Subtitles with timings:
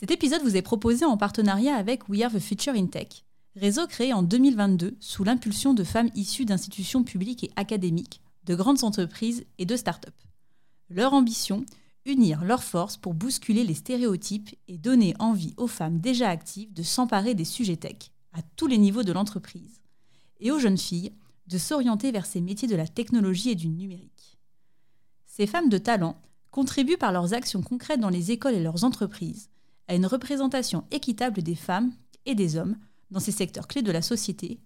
[0.00, 3.24] Cet épisode vous est proposé en partenariat avec We Are the Future in Tech,
[3.56, 8.84] réseau créé en 2022 sous l'impulsion de femmes issues d'institutions publiques et académiques, de grandes
[8.84, 10.14] entreprises et de start-up.
[10.88, 11.66] Leur ambition
[12.06, 16.84] Unir leurs forces pour bousculer les stéréotypes et donner envie aux femmes déjà actives de
[16.84, 19.80] s'emparer des sujets tech à tous les niveaux de l'entreprise
[20.38, 21.12] et aux jeunes filles
[21.48, 24.38] de s'orienter vers ces métiers de la technologie et du numérique.
[25.26, 29.50] Ces femmes de talent contribuent par leurs actions concrètes dans les écoles et leurs entreprises
[29.88, 31.92] à une représentation équitable des femmes
[32.26, 32.76] et des hommes
[33.10, 34.60] dans ces secteurs clés de la société,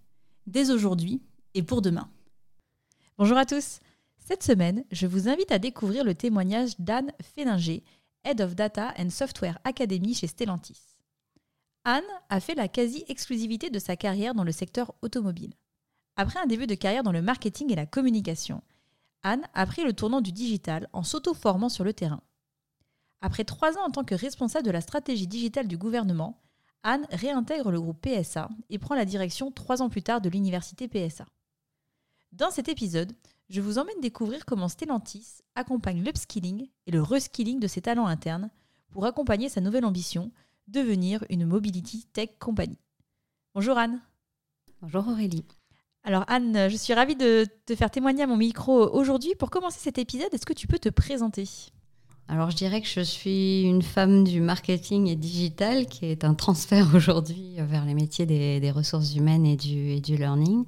[0.45, 1.21] dès aujourd'hui
[1.53, 2.09] et pour demain.
[3.17, 3.79] Bonjour à tous.
[4.17, 7.83] Cette semaine, je vous invite à découvrir le témoignage d'Anne Féninger,
[8.25, 10.79] Head of Data and Software Academy chez Stellantis.
[11.85, 15.53] Anne a fait la quasi-exclusivité de sa carrière dans le secteur automobile.
[16.15, 18.61] Après un début de carrière dans le marketing et la communication,
[19.23, 22.21] Anne a pris le tournant du digital en s'auto-formant sur le terrain.
[23.23, 26.41] Après trois ans en tant que responsable de la stratégie digitale du gouvernement,
[26.83, 30.89] Anne réintègre le groupe PSA et prend la direction trois ans plus tard de l'université
[30.89, 31.25] PSA.
[32.33, 33.13] Dans cet épisode,
[33.47, 38.49] je vous emmène découvrir comment Stellantis accompagne l'upskilling et le reskilling de ses talents internes
[38.91, 40.29] pour accompagner sa nouvelle ambition,
[40.67, 42.77] devenir une mobility tech company.
[43.55, 44.01] Bonjour Anne.
[44.81, 45.45] Bonjour Aurélie.
[46.03, 49.33] Alors Anne, je suis ravie de te faire témoigner à mon micro aujourd'hui.
[49.35, 51.47] Pour commencer cet épisode, est-ce que tu peux te présenter?
[52.29, 56.33] Alors je dirais que je suis une femme du marketing et digital qui est un
[56.33, 60.63] transfert aujourd'hui vers les métiers des, ressources humaines et du, learning.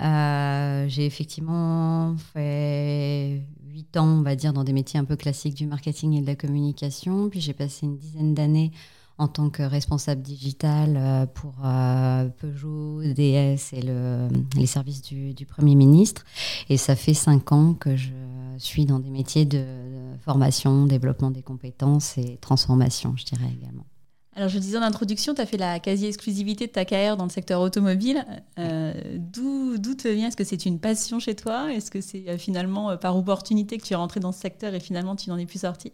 [0.00, 5.56] Euh, j'ai effectivement fait huit ans, on va dire, dans des métiers un peu classiques
[5.56, 7.28] du marketing et de la communication.
[7.28, 8.70] Puis j'ai passé une dizaine d'années
[9.18, 15.34] en tant que responsable digital euh, pour euh, Peugeot, DS et le, les services du,
[15.34, 16.24] du, Premier ministre.
[16.68, 18.10] Et ça fait cinq ans que je
[18.58, 19.64] suis dans des métiers de,
[20.24, 23.86] formation, développement des compétences et transformation, je dirais également.
[24.36, 27.30] Alors, je disais en introduction, tu as fait la quasi-exclusivité de ta carrière dans le
[27.30, 28.26] secteur automobile.
[28.58, 30.26] Euh, D'où te vient?
[30.26, 31.72] Est-ce que c'est une passion chez toi?
[31.72, 34.80] Est-ce que c'est euh, finalement par opportunité que tu es rentré dans ce secteur et
[34.80, 35.92] finalement tu n'en es plus sorti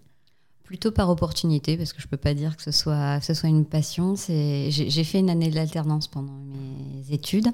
[0.70, 3.34] Plutôt par opportunité, parce que je ne peux pas dire que ce soit, que ce
[3.34, 4.14] soit une passion.
[4.14, 7.48] J'ai fait une année de l'alternance pendant mes études.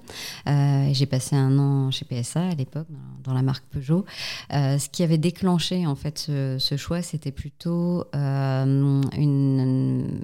[0.46, 4.04] Euh, J'ai passé un an chez PSA à l'époque, dans, dans, la marque Peugeot.
[4.52, 10.20] Euh, ce qui avait déclenché en fait ce, ce choix, c'était plutôt euh, une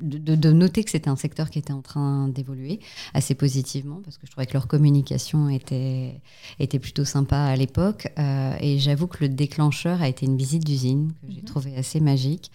[0.00, 2.80] de, noter que c'était un secteur qui était en train d'évoluer
[3.14, 6.20] assez positivement parce que je trouvais que leur communication était,
[6.58, 8.12] était plutôt sympa à l'époque.
[8.18, 11.44] Euh, et j'avoue que le déclencheur a été une visite d'usine que j'ai mhm.
[11.44, 12.50] trouvé assez magique.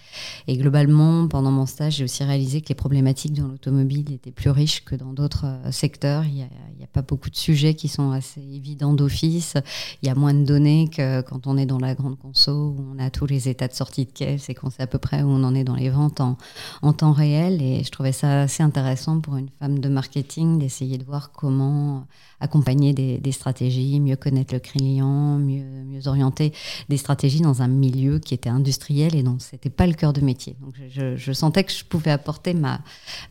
[0.47, 4.49] Et globalement, pendant mon stage, j'ai aussi réalisé que les problématiques dans l'automobile étaient plus
[4.49, 6.25] riches que dans d'autres euh, secteurs.
[6.25, 9.55] Il n'y a, a, pas beaucoup de sujets qui sont assez évidents d'office.
[10.01, 12.85] Il y a moins de données que quand on est dans la grande conso où
[12.95, 15.23] on a tous les états de sortie de caisse et qu'on sait à peu près
[15.23, 16.37] où on en est dans les ventes en,
[16.81, 20.97] en temps réel et je trouvais ça assez intéressant pour une femme de marketing d'essayer
[20.97, 22.05] de voir comment
[22.39, 26.53] accompagner des, stratégies, mieux connaître le client, mieux, mieux orienter
[26.89, 30.13] des stratégies dans un milieu qui était industriel et dont ce n'était pas le cœur
[30.13, 30.55] de métier.
[30.61, 32.81] Donc je, sentais que je pouvais apporter ma,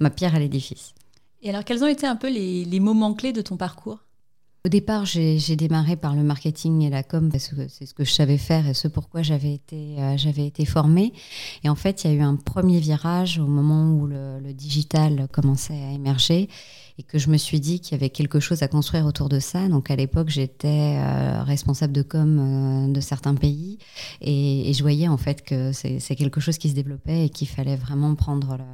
[0.01, 0.95] ma pierre à l'édifice.
[1.43, 3.99] Et alors quels ont été un peu les, les moments clés de ton parcours?
[4.65, 8.05] Au départ, j'ai démarré par le marketing et la com parce que c'est ce que
[8.05, 11.13] je savais faire et ce pourquoi j'avais été, euh, j'avais été formée.
[11.65, 14.53] Et en fait, il y a eu un premier virage au moment où le, le
[14.53, 16.49] digital commençait à émerger
[16.99, 19.41] et que je me suis dit qu'il y avait quelque chose à construire autour de
[19.41, 19.69] ça.
[19.69, 23.79] Donc à l'époque, j'étais euh, responsable de com euh, de certains pays
[24.21, 27.49] et, et, je voyais en fait que c'est quelque chose qui se développait et qu'il
[27.49, 28.65] fallait vraiment prendre le,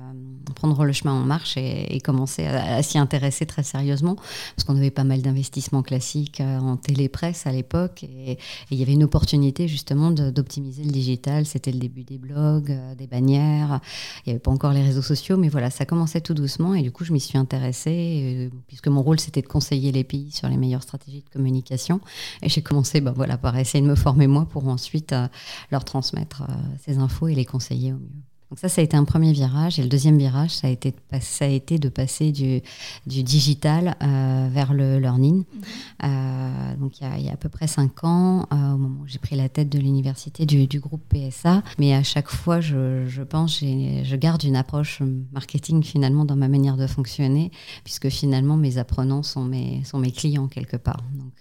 [0.54, 4.90] prendre le chemin en marche et, commencer à, s'y intéresser très sérieusement parce qu'on avait
[4.90, 8.38] pas mal d'investissements classiques euh, en télépresse à l'époque et,
[8.70, 11.46] il y avait une opportunité justement d'optimiser le digital.
[11.46, 13.80] C'était le début des blogs, des bannières.
[14.24, 16.82] Il n'y avait pas encore les réseaux sociaux, mais voilà, ça commençait tout doucement et
[16.82, 20.30] du coup, je m'y suis intéressée euh, puisque mon rôle c'était de conseiller les pays
[20.30, 22.00] sur les meilleures stratégies de communication.
[22.42, 25.28] Et j'ai commencé ben voilà, par essayer de me former moi pour ensuite euh,
[25.70, 26.54] leur transmettre euh,
[26.84, 28.27] ces infos et les conseiller au mieux.
[28.50, 29.78] Donc ça, ça a été un premier virage.
[29.78, 32.62] Et le deuxième virage, ça a été, ça a été de passer du,
[33.06, 35.36] du digital euh, vers le learning.
[35.36, 35.62] Mhm.
[36.04, 38.78] Euh, donc il y, a, il y, a, à peu près cinq ans, euh, au
[38.78, 41.62] moment où j'ai pris la tête de l'université du, du, groupe PSA.
[41.78, 45.02] Mais à chaque fois, je, je pense, je garde une approche
[45.32, 47.50] marketing finalement dans ma manière de fonctionner,
[47.84, 51.02] puisque finalement, mes apprenants sont mes, sont mes clients quelque part.
[51.12, 51.32] Donc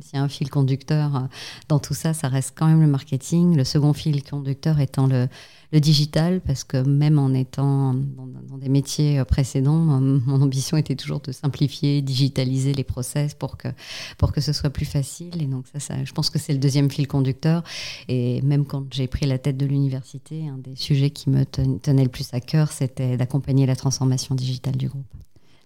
[0.00, 1.28] s'il y a un fil conducteur
[1.68, 3.56] dans tout ça, ça reste quand même le marketing.
[3.56, 5.28] Le second fil conducteur étant le
[5.72, 10.96] le digital, parce que même en étant dans, des métiers euh, précédents, mon ambition était
[10.96, 13.68] toujours de simplifier, digitaliser les process pour que,
[14.18, 15.42] pour que ce soit plus facile.
[15.42, 17.62] Et donc ça, ça je pense que c'est le deuxième fil conducteur.
[18.08, 22.04] Et même quand j'ai pris la tête de l'université, un des sujets qui me tenait
[22.04, 25.04] le plus à cœur, c'était d'accompagner la transformation digitale du groupe.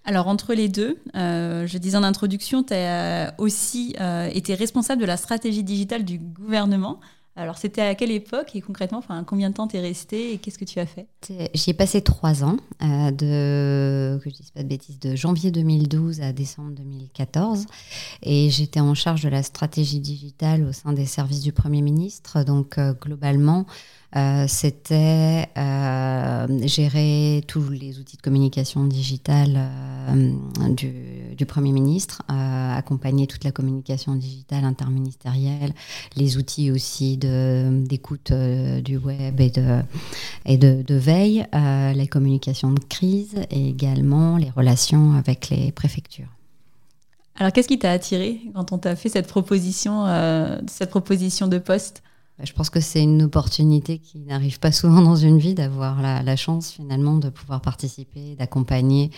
[0.09, 5.03] Alors entre les deux, euh, je disais en introduction, tu as aussi euh, été responsable
[5.03, 6.99] de la stratégie digitale du gouvernement.
[7.38, 10.58] Alors, c'était à quelle époque et concrètement, enfin, combien de temps t'es resté et qu'est-ce
[10.58, 11.06] que tu as fait?
[11.55, 15.52] J'y ai passé trois ans, euh, de, que je dise pas de bêtises, de janvier
[15.52, 17.67] 2012 à décembre 2014.
[18.25, 22.43] Et j'étais en charge de la stratégie digitale au sein des services du Premier ministre.
[22.43, 23.67] Donc, euh, globalement,
[24.17, 30.33] euh, c'était euh, gérer tous les outils de communication digitale euh,
[30.71, 35.73] du, Premier ministre, accompagner toute la communication digitale interministérielle,
[36.15, 39.51] les outils aussi d'écoute du web et
[40.59, 46.29] de, de, veille, les communications de crise et également les relations avec les préfectures.
[47.37, 50.05] Alors, qu'est-ce qui t'a attiré quand on t'a fait cette proposition,
[50.67, 52.03] cette proposition de poste?
[52.44, 56.37] Je pense que c'est une opportunité qui n'arrive pas souvent dans une vie d'avoir la,
[56.37, 59.11] chance finalement de pouvoir participer, d'accompagner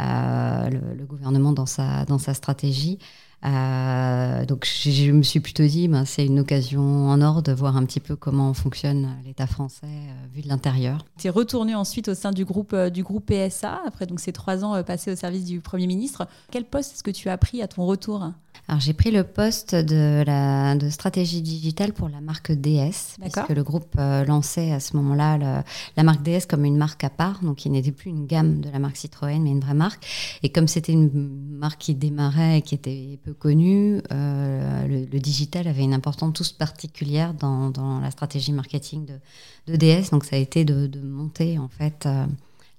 [0.00, 2.98] euh, le, gouvernement dans sa, dans sa stratégie.
[3.44, 7.76] Euh, donc je, me suis plutôt dit, ben, c'est une occasion en or de voir
[7.76, 11.04] un petit peu comment fonctionne l'État français euh, vu de l'intérieur.
[11.18, 14.64] Tu es retourné ensuite au sein du groupe, du groupe PSA, après donc ces trois
[14.64, 16.26] ans passés au service du Premier ministre.
[16.50, 18.32] Quel poste est-ce que tu as pris à ton retour?
[18.68, 23.46] Alors j'ai pris le poste de, la, de stratégie digitale pour la marque DS, parce
[23.46, 25.64] que le groupe euh, lançait à ce moment-là
[25.96, 28.70] la marque DS comme une marque à part, donc il n'était plus une gamme de
[28.70, 30.06] la marque Citroën, mais une vraie marque.
[30.42, 31.10] Et comme c'était une
[31.58, 36.58] marque qui démarrait et qui était peu connue, euh, le, digital avait une importance toute
[36.58, 41.00] particulière dans, dans la stratégie marketing de, de, DS, donc ça a été de, de
[41.00, 42.26] monter en fait euh,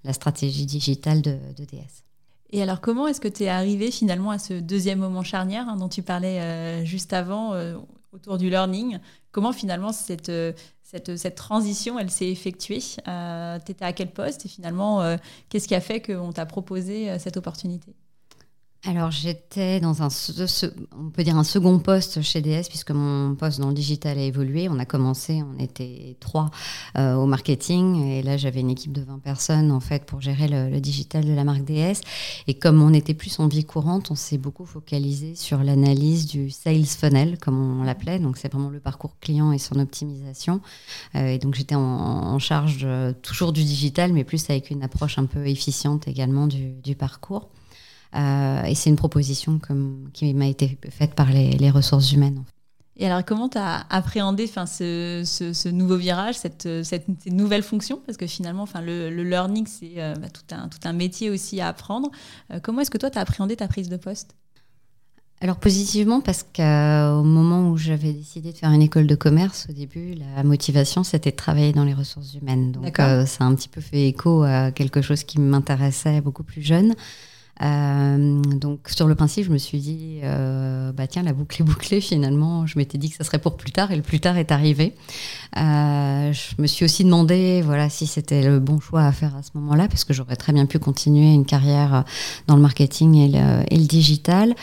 [0.04, 2.07] la stratégie digitale de, de DS.
[2.50, 5.76] Et alors, comment est-ce que tu es arrivé finalement à ce deuxième moment charnière hein,
[5.76, 7.76] dont tu parlais euh, juste avant, euh,
[8.14, 9.00] autour du learning?
[9.32, 12.80] Comment finalement cette, euh, cette, cette transition, elle s'est effectuée?
[12.80, 15.18] Tu étais à quel poste et finalement,
[15.50, 17.94] qu'est-ce qui a fait qu'on t'a proposé cette opportunité?
[18.86, 20.08] Alors j'étais dans un,
[20.98, 24.22] on peut dire un second poste chez DS puisque mon poste dans le digital a
[24.22, 24.70] évolué.
[24.70, 26.52] On a commencé, on était trois
[26.98, 30.48] euh, au marketing et là j'avais une équipe de 20 personnes en fait pour gérer
[30.48, 32.02] le, digital de la marque DS.
[32.48, 36.50] Et comme on était plus en vie courante, on s'est beaucoup focalisé sur l'analyse du
[36.52, 38.20] sales funnel comme on l'appelait.
[38.20, 40.62] Donc c'est vraiment le parcours client et son optimisation.
[41.16, 42.88] Euh, et donc j'étais en, charge
[43.24, 47.50] toujours du digital mais plus avec une approche un peu efficiente également du parcours.
[48.16, 52.44] Euh, et c'est une proposition comme, qui m'a été faite par les, ressources humaines.
[53.00, 58.18] Et alors, comment tu as appréhendé ce, ce, nouveau virage, cette, cette, nouvelle fonction Parce
[58.18, 61.68] que finalement, le, le learning, c'est euh, bah, tout, un, tout un métier aussi à
[61.68, 62.10] apprendre.
[62.52, 64.36] Euh, comment est-ce que toi, tu as appréhendé ta prise de poste?
[65.40, 69.74] Alors positivement parce qu'au moment où j'avais décidé de faire une école de commerce, au
[69.74, 72.72] début, la motivation c'était de travailler dans les ressources humaines.
[72.72, 76.64] Donc ça a un petit peu fait écho à quelque chose qui m'intéressait beaucoup plus
[76.64, 76.96] jeune.
[77.64, 81.66] Euh, donc sur le principe, je me suis dit, euh, bah tiens, la boucle est
[81.66, 82.68] bouclée finalement.
[82.68, 84.94] Je m'étais dit que ça serait pour plus tard et le plus tard est arrivé.
[85.58, 89.44] Euh, je me suis aussi demandé, voilà, si c'était le bon choix à faire à
[89.44, 92.04] ce moment-là, parce que j'aurais très bien pu continuer une carrière
[92.48, 94.54] dans le marketing et le, digital.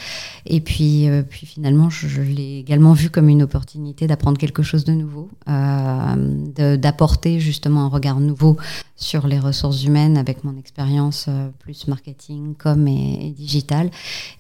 [0.46, 4.92] Et puis, puis finalement, je, l'ai également vu comme une opportunité d'apprendre quelque chose de
[4.92, 8.58] nouveau, d'apporter justement un regard nouveau
[8.96, 13.90] sur les ressources humaines avec mon expérience plus marketing comme et, digital.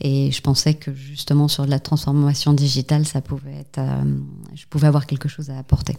[0.00, 4.04] Et je pensais que justement sur de la transformation digitale, ça pouvait être, euh,
[4.54, 5.96] je pouvais avoir quelque chose à apporter.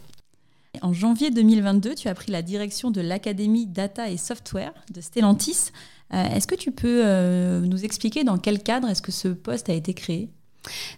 [0.82, 5.72] En janvier 2022, tu as pris la direction de l'Académie Data et Software de Stellantis.
[6.14, 9.70] Euh, est-ce que tu peux euh, nous expliquer dans quel cadre est-ce que ce poste
[9.70, 10.30] a été créé?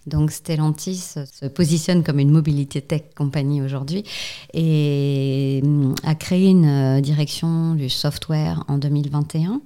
[0.06, 4.04] Donc Stellantis se positionne comme une mobilité tech compagnie aujourd'hui
[4.54, 5.62] et
[6.04, 9.62] a créé une direction du software en 2021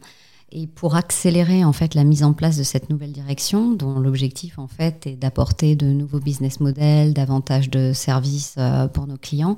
[0.54, 4.60] Et pour accélérer en fait la mise en place de cette nouvelle direction, dont l'objectif
[4.60, 9.58] en fait est d'apporter de nouveaux business models, davantage de services euh, pour nos clients,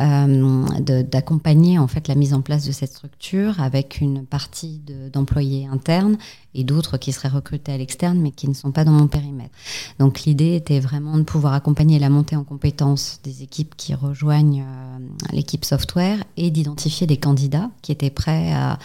[0.00, 0.64] euh,
[1.02, 4.80] d'accompagner en fait la mise en place de cette structure avec une partie
[5.12, 6.16] d'employés internes
[6.54, 9.54] et d'autres qui seraient recrutés à l'externe mais qui ne sont pas dans mon périmètre.
[9.98, 14.64] Donc l'idée était vraiment de pouvoir accompagner la montée en compétences des équipes qui rejoignent
[14.64, 14.98] euh,
[15.32, 18.78] l'équipe software et d'identifier des candidats qui étaient prêts à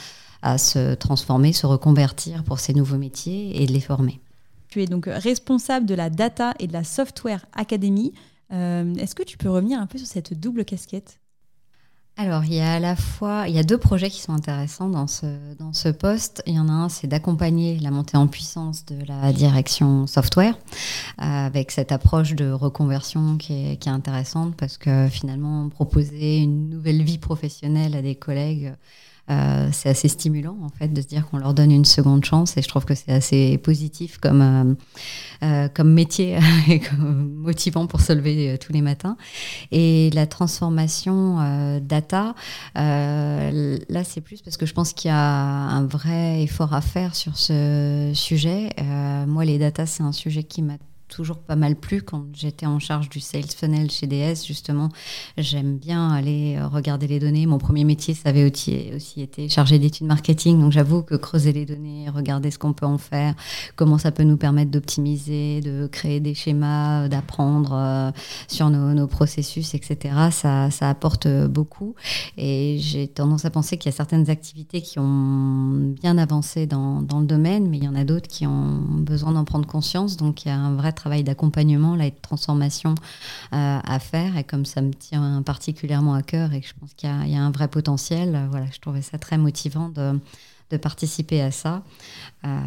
[0.43, 4.19] à se transformer, se reconvertir pour ces nouveaux métiers et de les former.
[4.67, 8.13] Tu es donc responsable de la Data et de la Software Academy.
[8.51, 11.19] Euh, est-ce que tu peux revenir un peu sur cette double casquette?
[12.15, 14.89] Alors, il y a à la fois, il y a deux projets qui sont intéressants
[14.89, 15.25] dans ce,
[15.57, 16.43] dans ce poste.
[16.45, 20.55] Il y en a un, c'est d'accompagner la montée en puissance de la direction software
[20.55, 26.38] euh, avec cette approche de reconversion qui est, qui est, intéressante parce que finalement, proposer
[26.38, 28.73] une nouvelle vie professionnelle à des collègues
[29.29, 32.57] euh, c'est assez stimulant en fait de se dire qu'on leur donne une seconde chance
[32.57, 34.73] et je trouve que c'est assez positif comme, euh,
[35.45, 36.37] euh, comme métier
[36.67, 39.15] et motivant pour se lever tous les matins.
[39.71, 41.37] Et la transformation
[41.79, 42.35] data,
[42.75, 47.15] là c'est plus parce que je pense qu'il y a un vrai effort à faire
[47.15, 48.71] sur ce sujet.
[49.27, 50.77] moi les data c'est un sujet qui m'a
[51.13, 54.46] toujours pas mal plu quand j'étais en charge du sales funnel chez DS.
[54.46, 54.89] Justement,
[55.38, 57.46] j'aime bien aller euh, regarder les données.
[57.46, 60.60] Mon premier métier, ça avait aussi, été chargé d'études marketing.
[60.60, 63.36] Donc j'avoue que creuser les données, regarder ce qu'on peut en faire,
[63.75, 68.12] comment ça peut nous permettre d'optimiser, de créer des schémas, d'apprendre euh,
[68.48, 70.15] sur nos, processus, etc.
[70.32, 71.93] Ça, ça apporte beaucoup.
[72.38, 77.01] Et j'ai tendance à penser qu'il y a certaines activités qui ont bien avancé dans
[77.01, 80.17] le domaine, mais il y en a d'autres qui ont besoin d'en prendre conscience.
[80.17, 82.95] Donc il y a un vrai travail travail d'accompagnement là, et de transformation
[83.53, 84.38] euh, à faire.
[84.38, 87.41] Et comme ça me tient particulièrement à cœur et que je pense qu'il y, a
[87.41, 90.19] un vrai potentiel, euh, voilà, je trouvais ça très motivant de,
[90.81, 91.83] participer à ça.
[92.45, 92.60] Euh,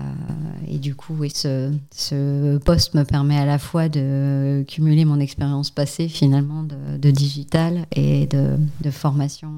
[0.69, 5.19] et du coup, oui, ce, ce, poste me permet à la fois de cumuler mon
[5.19, 9.51] expérience passée finalement de, digital et de, de formation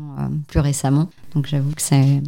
[0.46, 1.10] plus récemment.
[1.34, 2.22] Donc j'avoue que c'est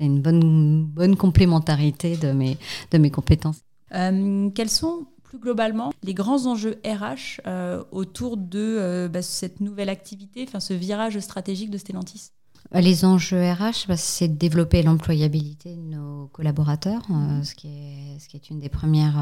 [0.00, 2.58] une bonne, bonne complémentarité de mes,
[2.90, 3.60] de mes compétences.
[3.92, 9.88] quels sont plus globalement les grands enjeux RH euh, autour de euh, bah, cette nouvelle
[9.88, 12.32] activité, enfin ce virage stratégique de Stellantis.
[12.72, 18.50] Les enjeux RH, bah, c'est de développer l'employabilité de nos collaborateurs, euh, ce, qui est,
[18.50, 19.16] une des premières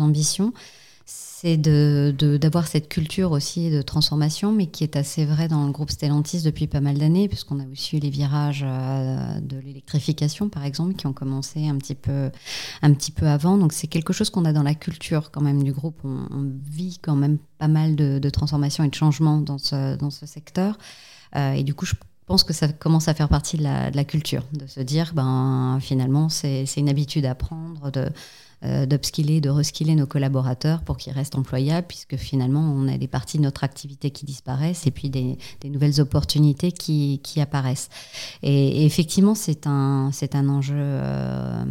[0.00, 0.52] ambitions
[1.06, 5.90] c'est d'avoir cette culture aussi de transformation, mais qui est assez vrai dans le groupe
[5.90, 10.64] Stellantis depuis pas mal d'années, puisqu'on a aussi eu les virages euh, de l'électrification, par
[10.64, 12.30] exemple, qui ont commencé un petit peu,
[12.80, 13.58] un petit peu avant.
[13.58, 16.00] Donc c'est quelque chose qu'on a dans la culture quand même du groupe.
[16.04, 16.24] On,
[16.64, 20.78] vit quand même pas mal de, transformations et de changements dans ce, dans ce secteur.
[21.36, 21.94] Euh, et du coup, je
[22.24, 26.30] pense que ça commence à faire partie de la, culture, de se dire, ben finalement,
[26.30, 28.08] c'est une habitude à prendre, de
[28.86, 33.38] d'upskiller, de reskiller nos collaborateurs pour qu'ils restent employables, puisque finalement, on a des parties
[33.38, 37.88] de notre activité qui disparaissent et puis des, nouvelles opportunités qui, apparaissent.
[38.42, 41.64] Et, effectivement, c'est un, un enjeu euh,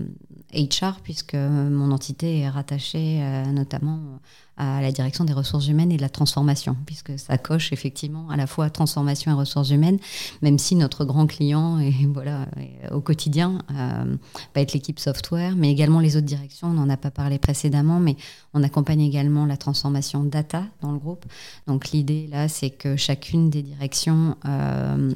[0.54, 4.20] HR, puisque mon entité est rattachée euh, notamment
[4.58, 8.38] à la direction des ressources humaines et de la transformation, puisque ça coche effectivement à
[8.38, 9.98] la fois transformation et ressources humaines,
[10.42, 12.48] même si notre grand client et voilà
[12.92, 14.16] au quotidien euh,
[14.54, 16.68] va être l'équipe software, mais également les autres directions.
[16.68, 18.16] On n'en a pas parlé précédemment, mais
[18.54, 21.26] on accompagne également la transformation data dans le groupe.
[21.68, 25.14] Donc l'idée là, c'est que chacune des directions euh,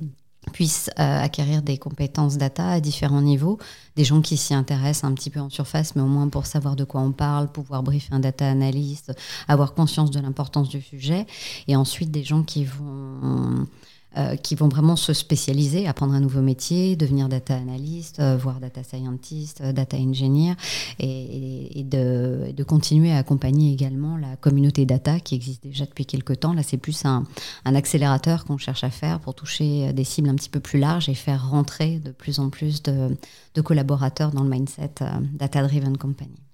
[0.51, 3.58] puissent euh, acquérir des compétences data à différents niveaux,
[3.96, 6.75] des gens qui s'y intéressent un petit peu en surface, mais au moins pour savoir
[6.75, 9.13] de quoi on parle, pouvoir briefer un data analyst,
[9.48, 11.25] avoir conscience de l'importance du sujet,
[11.68, 13.68] et ensuite des gens qui vont
[14.15, 18.59] euh, qui vont vraiment se spécialiser, apprendre un nouveau métier, devenir data analyst, euh, voire
[18.59, 20.55] data scientist, euh, data engineer,
[20.97, 26.53] et, de, continuer à accompagner également la communauté data qui existe déjà depuis quelques temps.
[26.53, 27.25] Là, c'est plus un,
[27.65, 31.13] accélérateur qu'on cherche à faire pour toucher des cibles un petit peu plus larges et
[31.13, 34.95] faire rentrer de plus en plus de collaborateurs dans le mindset
[35.33, 36.47] data-driven company.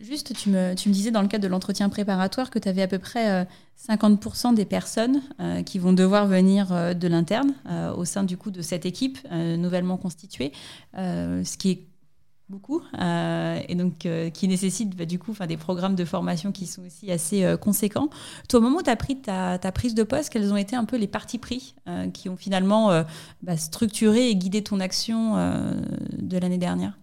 [0.00, 2.98] Juste, tu me, disais dans le cadre de l'entretien préparatoire que tu avais à peu
[2.98, 3.46] près
[3.86, 7.52] 50% euh, des personnes euh, qui vont devoir venir euh, de l'interne
[7.96, 10.52] au sein du coup de cette équipe nouvellement constituée,
[10.94, 11.86] ce qui est
[12.48, 17.12] beaucoup et donc qui nécessite bah, du coup des programmes de formation qui sont aussi
[17.12, 18.08] assez conséquents.
[18.48, 20.74] Toi, au moment où tu as pris ta, ta, prise de poste, quels ont été
[20.74, 21.74] un peu les partis pris
[22.12, 23.04] qui ont finalement
[23.42, 25.36] bah, structuré et guidé ton action
[26.18, 26.98] de l'année dernière?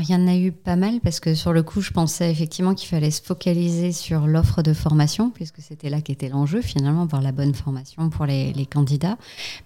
[0.00, 2.74] Il y en a eu pas mal parce que sur le coup, je pensais effectivement
[2.74, 7.22] qu'il fallait se focaliser sur l'offre de formation, puisque c'était là qu'était l'enjeu, finalement, avoir
[7.22, 9.16] la bonne formation pour les, candidats.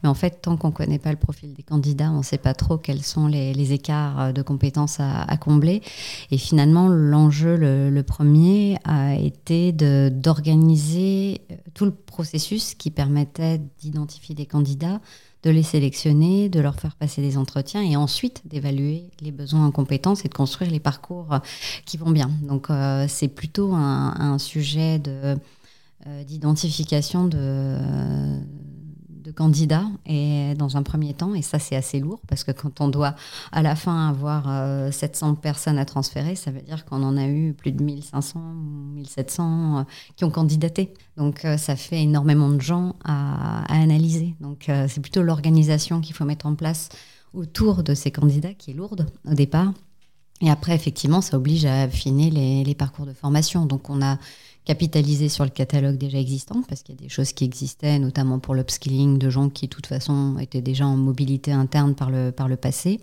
[0.02, 2.38] Mais en fait, tant qu'on ne connaît pas le profil des candidats, on ne sait
[2.38, 5.82] pas trop quels sont les, écarts de compétences à, combler.
[6.30, 14.34] Et finalement, l'enjeu, le, premier, a été d'organiser euh, tout le processus qui permettait d'identifier
[14.34, 15.00] des candidats
[15.42, 19.70] de les sélectionner, de leur faire passer des entretiens et ensuite d'évaluer les besoins en
[19.70, 21.38] compétences et de construire les parcours euh,
[21.86, 22.30] qui vont bien.
[22.42, 25.36] Donc euh, c'est plutôt un, sujet euh,
[26.24, 27.78] d'identification de,
[29.32, 32.88] candidats et dans un premier temps, et ça c'est assez lourd parce que quand on
[32.88, 33.14] doit
[33.52, 37.52] à la fin avoir 700 personnes à transférer, ça veut dire qu'on en a eu
[37.52, 40.92] plus de 1500 ou 1700 qui ont candidaté.
[41.16, 44.34] Donc euh, ça fait énormément de gens à, analyser.
[44.40, 46.88] Donc euh, c'est plutôt l'organisation qu'il faut mettre en place
[47.34, 49.72] autour de ces candidats qui est lourde au départ.
[50.42, 52.30] Et après, effectivement, ça oblige à affiner
[52.64, 53.66] les parcours de formation.
[53.66, 54.16] Donc on a
[54.70, 58.38] capitaliser sur le catalogue déjà existant, parce qu'il y a des choses qui existaient, notamment
[58.38, 62.30] pour l'upskilling de gens qui, de toute façon, étaient déjà en mobilité interne par le,
[62.30, 63.00] par le passé.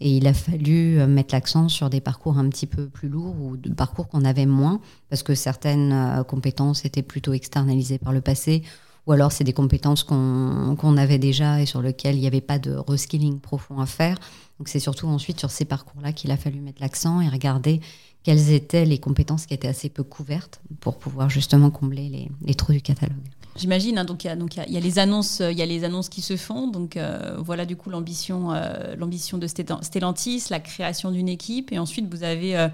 [0.00, 3.36] Et il a fallu euh, mettre l'accent sur des parcours un petit peu plus lourds
[3.42, 8.14] ou de parcours qu'on avait moins, parce que certaines euh, compétences étaient plutôt externalisées par
[8.14, 8.62] le passé
[9.06, 12.60] ou alors c'est des compétences qu'on avait déjà et sur lesquelles il n'y avait pas
[12.60, 14.16] de reskilling profond à faire.
[14.58, 17.80] Donc c'est surtout ensuite sur ces parcours-là qu'il a fallu mettre l'accent et regarder
[18.22, 22.72] quelles étaient les compétences qui étaient assez peu couvertes pour pouvoir justement combler les, trous
[22.72, 23.16] du catalogue.
[23.56, 23.98] J'imagine.
[23.98, 25.84] Hein, donc il y a donc il y, a les annonces, il y a les
[25.84, 26.68] annonces qui se font.
[26.68, 31.78] Donc euh, voilà du coup l'ambition euh, l'ambition de Stellantis, la création d'une équipe, et
[31.78, 32.68] ensuite vous avez euh,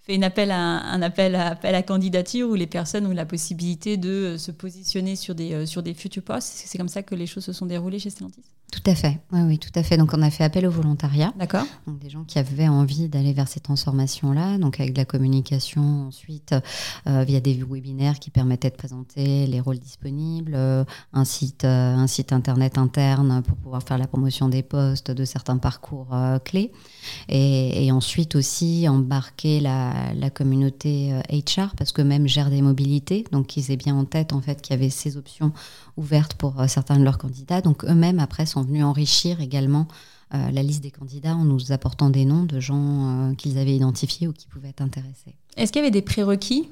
[0.00, 3.96] fait une appel un appel à, appel à candidature où les personnes ont la possibilité
[3.96, 6.52] de se positionner sur des sur des futurs postes.
[6.66, 8.44] C'est comme ça que les choses se sont déroulées chez Stellantis?
[8.70, 9.96] Tout à fait, oui, oui, tout à fait.
[9.96, 11.32] Donc on a fait appel au volontariat.
[11.36, 11.64] D'accord.
[11.88, 16.06] Donc des gens qui avaient envie d'aller vers ces transformations-là, donc avec de la communication
[16.06, 16.54] ensuite
[17.08, 21.94] euh, via des webinaires qui permettaient de présenter les rôles disponibles, euh, un site, euh,
[21.94, 26.08] un site internet interne pour pouvoir faire la promotion des postes, de certains parcours
[26.44, 26.72] clés,
[27.28, 33.56] et, ensuite aussi embarquer la, la communauté HR parce que même gère des mobilités, donc
[33.56, 35.52] ils aient bien en tête en fait qu'il y avait ces options
[36.00, 37.60] ouvertes pour certains de leurs candidats.
[37.60, 39.86] Donc eux-mêmes après sont venus enrichir également
[40.32, 43.74] euh, la liste des candidats en nous apportant des noms de gens euh, qu'ils avaient
[43.74, 45.34] identifiés ou qui pouvaient être intéressés.
[45.56, 46.68] Est-ce qu'il y avait des prérequis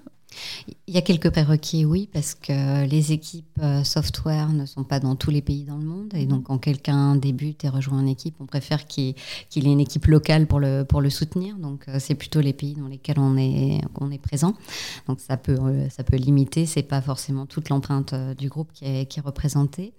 [0.86, 5.00] il y a quelques prérequis, oui, parce que les équipes euh, software ne sont pas
[5.00, 6.12] dans tous les pays dans le monde.
[6.14, 9.14] Et donc, quand quelqu'un débute et rejoint une équipe, on préfère qu'il
[9.54, 11.56] ait une équipe locale pour le, soutenir.
[11.56, 14.54] Donc, c'est plutôt les pays dans lesquels on est, présent.
[15.06, 15.56] Donc, ça peut,
[15.90, 16.66] ça peut limiter.
[16.66, 19.92] C'est pas forcément toute l'empreinte du groupe qui est représentée.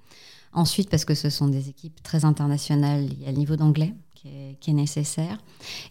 [0.51, 3.93] Ensuite, parce que ce sont des équipes très internationales, il y a le niveau d'anglais
[4.21, 5.37] qui est, nécessaire.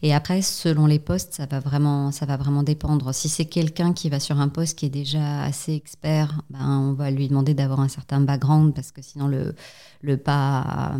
[0.03, 3.15] Et après, selon les postes, ça va vraiment, ça va vraiment dépendre.
[3.15, 6.93] Si c'est quelqu'un qui va sur un poste qui est déjà assez expert, ben, on
[6.93, 9.55] va lui demander d'avoir un certain background parce que sinon le,
[10.03, 10.93] le pas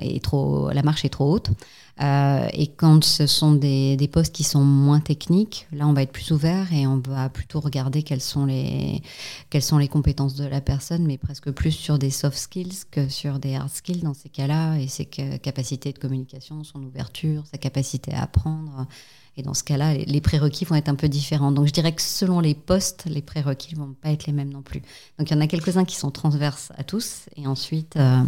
[0.00, 1.50] est trop, la marche est trop haute.
[2.00, 6.02] Euh, et quand ce sont des, des, postes qui sont moins techniques, là, on va
[6.02, 9.02] être plus ouvert et on va plutôt regarder quelles sont les,
[9.50, 13.08] quelles sont les compétences de la personne, mais presque plus sur des soft skills que
[13.08, 17.58] sur des hard skills dans ces cas-là, et ses capacités de communication, son ouverture, sa
[17.58, 18.86] capacité à apprendre.
[19.38, 21.52] Et dans ce cas-là, les prérequis vont être un peu différents.
[21.52, 24.52] Donc je dirais que selon les postes, les prérequis ne vont pas être les mêmes
[24.52, 24.82] non plus.
[25.18, 27.96] Donc il y en a quelques-uns qui sont transverses à tous, et ensuite...
[27.96, 28.18] Euh,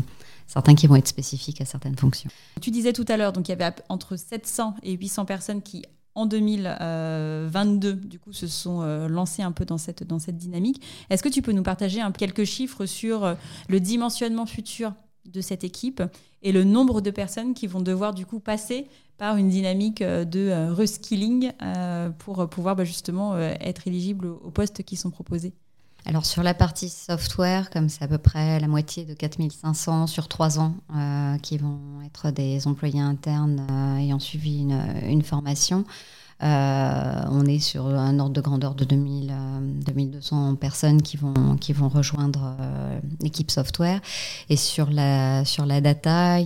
[0.46, 2.29] certains qui vont être spécifiques à certaines fonctions.
[2.61, 5.85] Tu disais tout à l'heure, donc il y avait entre 700 et 800 personnes qui,
[6.16, 10.83] en 2022, du coup, se sont euh, lancées un peu dans cette, dans cette dynamique.
[11.09, 13.35] Est-ce que tu peux nous partager quelques chiffres sur euh,
[13.68, 14.92] le dimensionnement futur
[15.25, 16.03] de cette équipe
[16.42, 18.88] et le nombre de personnes qui vont devoir du coup passer
[19.20, 21.52] par une dynamique euh, de reskilling
[22.18, 25.52] pour pouvoir bah, justement être éligibles aux postes qui sont proposés.
[26.06, 30.28] Alors sur la partie software, comme c'est à peu près la moitié de 4500 sur
[30.28, 34.66] trois ans euh, qui vont être des employés internes euh, ayant suivi
[35.06, 35.85] une formation,
[36.42, 39.33] euh, on est sur un ordre de grandeur de 2000,
[39.85, 44.00] 2200 euh, personnes qui vont, qui vont rejoindre euh, l'équipe software.
[44.48, 46.38] Et sur la, sur la data,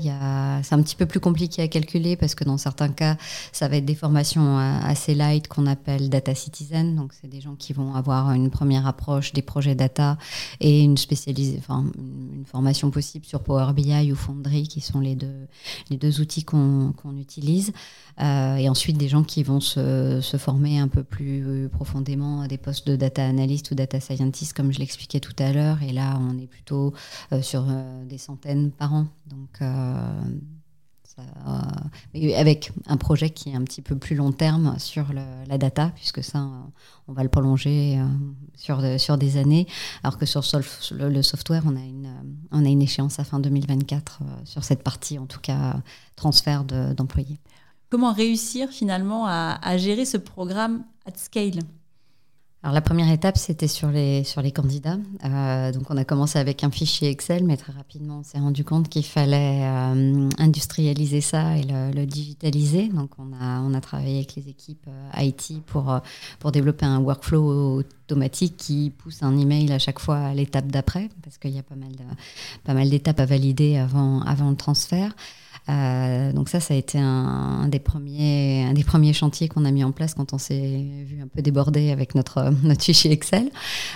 [0.62, 3.16] c'est un petit peu plus compliqué à calculer parce que dans certains cas,
[3.52, 6.96] ça va être des formations assez light qu'on appelle data citizen.
[6.96, 10.18] Donc, c'est des gens qui vont avoir une première approche des projets data
[10.60, 15.46] et une, spécialisée, une formation possible sur Power BI ou Foundry, qui sont les deux,
[15.90, 17.72] les deux outils qu'on utilise.
[18.18, 19.83] et ensuite, des gens qui vont se
[20.20, 24.00] se, former un peu plus euh, profondément à des postes de data analyst ou data
[24.00, 25.82] scientist, comme je l'expliquais tout à l'heure.
[25.82, 26.92] Et là, on est plutôt
[27.32, 29.06] euh, sur euh, des centaines par an.
[29.26, 29.60] Donc,
[32.36, 36.24] avec un projet qui est un petit peu plus long terme sur la data, puisque
[36.24, 36.48] ça,
[37.06, 38.00] on va le prolonger
[38.56, 38.82] sur,
[39.16, 39.68] des années,
[40.02, 40.42] alors que sur
[40.92, 42.12] le, software, on a, une,
[42.50, 45.76] on a une échéance à fin 2024 sur cette partie, en tout cas,
[46.16, 47.38] transfert d'employés.
[47.90, 51.60] Comment réussir finalement à gérer ce programme at scale?
[52.64, 54.96] Alors la première étape, c'était sur les, sur les candidats.
[55.22, 58.64] Euh, donc on a commencé avec un fichier Excel, mais très rapidement on s'est rendu
[58.64, 62.88] compte qu'il fallait euh, industrialiser ça et le, digitaliser.
[62.88, 66.00] Donc on a, on a travaillé avec les équipes euh, IT pour,
[66.38, 71.10] pour développer un workflow automatique qui pousse un email à chaque fois à l'étape d'après,
[71.22, 71.92] parce qu'il y a pas mal,
[72.64, 75.14] pas mal d'étapes à valider avant, avant le transfert.
[75.70, 79.70] Euh, donc ça, ça a été un, des premiers, un des premiers chantiers qu'on a
[79.70, 83.50] mis en place quand on s'est vu un peu débordé avec notre, notre fichier Excel.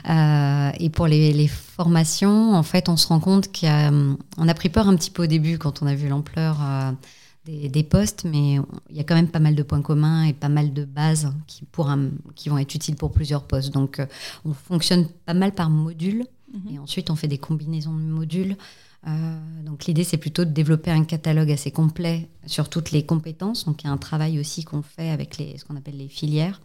[0.09, 3.91] Euh, et pour les, les, formations, en fait, on se rend compte qu'on a,
[4.39, 6.59] on a pris peur un petit peu au début quand on a vu l'ampleur.
[6.63, 6.93] Euh,
[7.45, 8.57] des, des, postes, mais
[8.91, 11.33] il y a quand même pas mal de points communs et pas mal de bases
[11.47, 11.91] qui, pour
[12.35, 13.73] qui vont être utiles pour plusieurs postes.
[13.73, 14.03] Donc,
[14.45, 16.75] on fonctionne pas mal par module, mhm.
[16.75, 18.59] et ensuite on fait des combinaisons de modules
[19.07, 23.65] euh, donc l'idée, c'est plutôt de développer un catalogue assez complet sur toutes les compétences.
[23.65, 26.09] Donc il y a un travail aussi qu'on fait avec les, ce qu'on appelle les
[26.09, 26.61] filières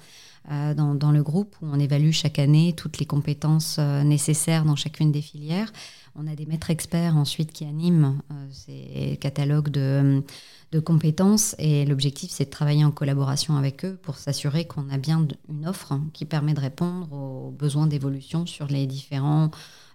[0.51, 4.75] euh, dans, le groupe, où on évalue chaque année toutes les compétences euh, nécessaires dans
[4.75, 5.71] chacune des filières.
[6.15, 8.19] On a des maîtres experts ensuite qui animent
[8.51, 10.23] ces catalogues de,
[10.71, 14.97] de compétences et l'objectif, c'est de travailler en collaboration avec eux pour s'assurer qu'on a
[14.97, 19.49] bien une offre qui permet de répondre aux besoins d'évolution sur les différents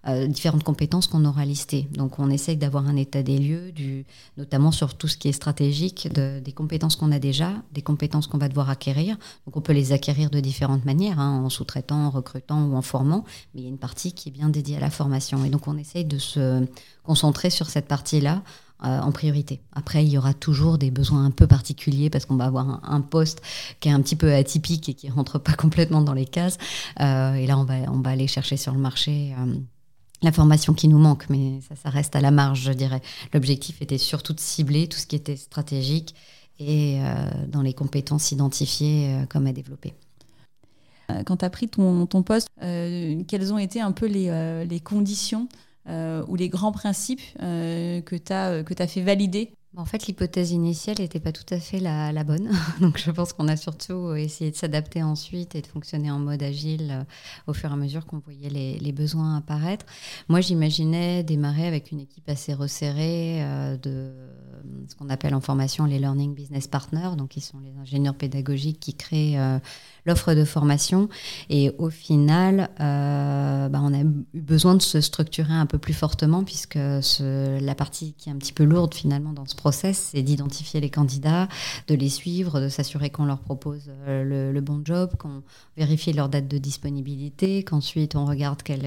[0.06, 1.88] euh, différentes compétences qu'on aura listées.
[1.92, 4.06] Donc on essaye d'avoir un état des lieux, du,
[4.36, 8.38] notamment sur tout ce qui est stratégique, des compétences qu'on a déjà, des compétences qu'on
[8.38, 9.16] va devoir acquérir.
[9.46, 12.82] Donc on peut les acquérir de différentes manières, hein, en sous-traitant, en recrutant ou en
[12.82, 15.44] formant, mais il y a une partie qui est bien dédiée à la formation.
[15.44, 16.64] Et donc on essaye de se
[17.02, 18.42] concentrer sur cette partie-là
[18.84, 19.60] euh, en priorité.
[19.72, 23.00] Après, il y aura toujours des besoins un peu particuliers parce qu'on va avoir un,
[23.00, 23.42] poste
[23.80, 26.58] qui est un petit peu atypique et qui rentre pas complètement dans les cases.
[27.00, 29.34] Euh, et là, on va, on va aller chercher sur le marché
[30.22, 33.00] la formation qui nous manque, mais ça, ça reste à la marge, je dirais.
[33.32, 36.14] L'objectif était surtout de cibler tout ce qui était stratégique
[36.58, 39.94] et euh, dans les compétences identifiées euh, comme à développer.
[41.10, 44.80] Euh, quand tu as pris ton, ton poste, quelles ont été un peu les, les
[44.80, 45.48] conditions
[45.86, 51.20] ou les grands principes que tu as, as fait valider en fait, l'hypothèse initiale n'était
[51.20, 52.50] pas tout à fait la, bonne.
[52.80, 56.42] Donc, je pense qu'on a surtout essayé de s'adapter ensuite et de fonctionner en mode
[56.42, 57.04] agile euh,
[57.46, 59.86] au fur et à mesure qu'on voyait les, les, besoins apparaître.
[60.28, 64.10] Moi, j'imaginais démarrer avec une équipe assez resserrée euh, de
[64.88, 68.80] ce qu'on appelle en formation les Learning Business Partners, donc qui sont les ingénieurs pédagogiques
[68.80, 69.58] qui créent euh,
[70.06, 71.08] l'offre de formation.
[71.50, 75.94] Et au final, euh, bah, on a eu besoin de se structurer un peu plus
[75.94, 80.22] fortement puisque la partie qui est un petit peu lourde finalement dans ce process, c'est
[80.22, 81.48] d'identifier les candidats,
[81.86, 85.42] de les suivre, de s'assurer qu'on leur propose euh, le, bon job, qu'on
[85.76, 88.80] vérifie leur date de disponibilité, qu'ensuite on regarde quel,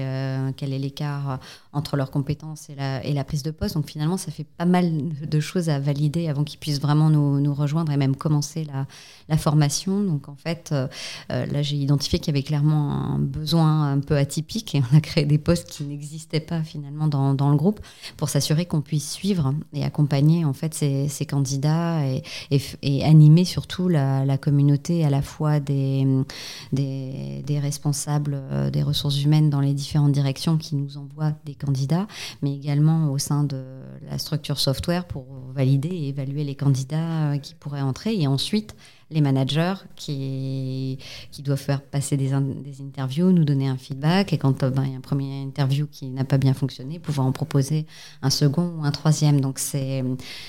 [0.56, 1.40] quel est l'écart
[1.72, 3.74] entre leurs compétences et la, et la prise de poste.
[3.74, 4.92] Donc finalement, ça fait pas mal
[5.26, 8.86] de choses à valider avant qu'ils puissent vraiment nous, nous, rejoindre et même commencer la,
[9.28, 10.02] la formation.
[10.02, 10.88] Donc en fait, euh, euh,
[11.28, 15.00] là, j'ai identifié qu'il y avait clairement un besoin un peu atypique et on a
[15.00, 17.80] créé des postes qui n'existaient pas finalement dans, le groupe
[18.16, 22.00] pour s'assurer qu'on puisse suivre et accompagner en fait ces, candidats
[22.50, 26.06] et, animer surtout la, communauté à la fois des,
[26.72, 31.54] des, des responsables euh, des ressources humaines dans les différentes directions qui nous envoient des
[31.54, 32.06] candidats,
[32.42, 33.62] mais également au sein de
[34.08, 38.18] la structure software pour valider et évaluer les candidats euh, qui pourraient entrer.
[38.18, 38.74] Et ensuite,
[39.12, 40.98] les managers qui,
[41.40, 44.32] doivent faire passer des, interviews, nous donner un feedback.
[44.32, 46.98] Et quand euh, ben, il y a un premier interview qui n'a pas bien fonctionné,
[46.98, 47.86] pouvoir en proposer
[48.22, 49.40] un second ou un troisième.
[49.40, 50.02] Donc c'est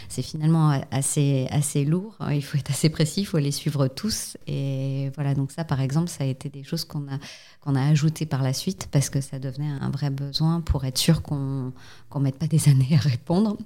[0.10, 2.15] finalement assez, lourd.
[2.32, 4.38] Il faut être assez précis, il faut les suivre tous.
[4.47, 8.43] Et voilà, donc ça, par exemple, ça a été des choses qu'on a, ajoutées par
[8.43, 11.71] la suite parce que ça devenait un vrai besoin pour être sûr qu'on
[12.15, 13.58] ne mette pas des années à répondre.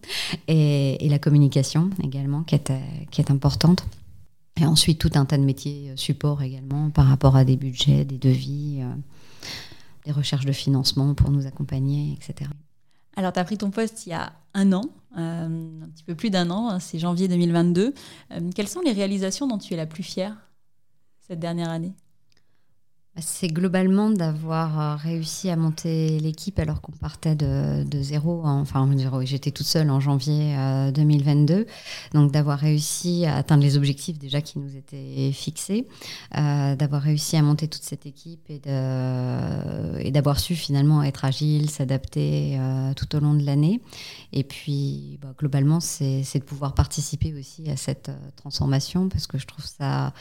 [0.48, 3.86] Et, la communication également, qui est importante.
[4.60, 8.06] Et ensuite, tout un tas de métiers euh, support également par rapport à des budgets,
[8.06, 8.93] des devis, euh,
[10.06, 12.50] des recherches de financement pour nous accompagner, etc.
[13.15, 14.84] Alors, tu as pris ton poste il y a un an,
[15.17, 17.93] euh, un petit peu plus d'un an, hein, c'est janvier 2022.
[18.56, 20.36] quelles sont les réalisations dont tu es la plus fière
[21.28, 21.93] cette dernière année?
[23.19, 28.41] C'est globalement d'avoir euh, réussi à monter l'équipe alors qu'on partait de, de zéro.
[28.45, 28.89] Enfin,
[29.23, 30.56] j'étais toute seule en janvier
[30.93, 31.53] 2022.
[31.53, 31.65] Euh,
[32.13, 35.88] Donc, d'avoir réussi à atteindre les objectifs déjà qui nous étaient fixés,
[36.38, 38.60] euh, d'avoir réussi à monter toute cette équipe et,
[40.12, 42.60] d'avoir su finalement être agile, s'adapter
[42.95, 43.82] tout au long de l'année.
[44.34, 49.45] Et puis, bah, globalement, c'est de pouvoir participer aussi à cette transformation parce que je
[49.45, 50.13] trouve ça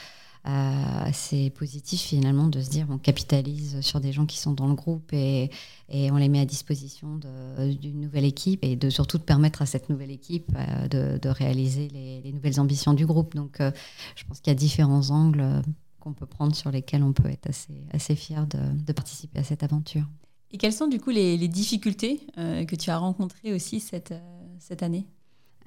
[0.46, 4.74] assez positif finalement de se dire on capitalise sur des gens qui sont dans le
[4.74, 5.50] groupe et,
[5.88, 7.20] on les met à disposition
[7.58, 11.88] d'une nouvelle équipe et de surtout de permettre à cette nouvelle équipe euh, de, réaliser
[11.88, 13.34] les, les, nouvelles ambitions du groupe.
[13.34, 13.70] Donc euh,
[14.16, 15.62] je pense qu'il y a différents angles euh,
[16.00, 17.48] qu'on peut prendre sur lesquels on peut être
[17.92, 20.04] assez, fier de, participer à cette aventure.
[20.52, 24.14] Et quelles sont du coup les, les difficultés que tu as rencontrées aussi cette,
[24.60, 25.06] cette année?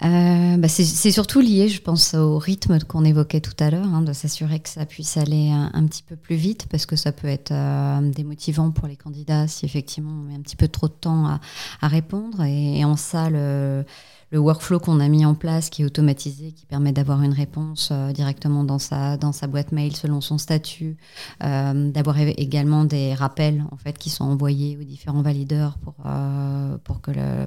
[0.02, 4.02] Euh, bah c'est surtout lié, je pense, au rythme qu'on évoquait tout à l'heure, hein,
[4.02, 7.28] de s'assurer que ça puisse aller un, petit peu plus vite, parce que ça peut
[7.28, 10.94] être euh, démotivant pour les candidats si effectivement on met un petit peu trop de
[10.94, 11.42] temps à,
[11.82, 12.44] à répondre.
[12.44, 13.84] Et, et, en ça, le,
[14.32, 17.90] le workflow qu'on a mis en place, qui est automatisé, qui permet d'avoir une réponse
[17.92, 20.98] euh, directement dans sa, dans sa boîte mail selon son statut,
[21.44, 26.78] euh, d'avoir également des rappels en fait qui sont envoyés aux différents valideurs pour, euh,
[26.84, 27.46] pour que le,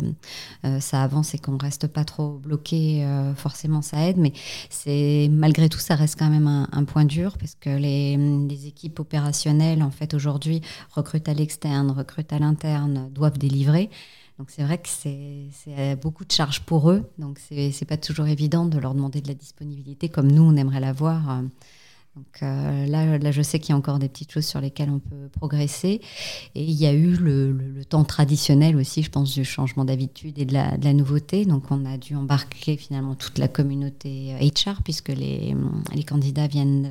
[0.64, 3.04] euh, ça avance et qu'on reste pas trop bloqué.
[3.04, 4.32] Euh, forcément, ça aide, mais
[4.70, 8.66] c'est malgré tout, ça reste quand même un, un point dur parce que les, les
[8.66, 13.90] équipes opérationnelles en fait aujourd'hui recrutent à l'externe, recrutent à l'interne, doivent délivrer.
[14.50, 17.10] C'est vrai que c'est beaucoup de charges pour eux.
[17.18, 20.80] Donc c'est pas toujours évident de leur demander de la disponibilité comme nous on aimerait
[20.80, 21.42] l'avoir.
[22.14, 24.98] Donc euh, là, je sais qu'il y a encore des petites choses sur lesquelles on
[24.98, 26.02] peut progresser.
[26.54, 30.44] Et il y a eu le, temps traditionnel aussi, je pense, du changement d'habitude et
[30.44, 31.46] de la, nouveauté.
[31.46, 35.56] Donc on a dû embarquer finalement toute la communauté HR puisque les,
[36.06, 36.90] candidats viennent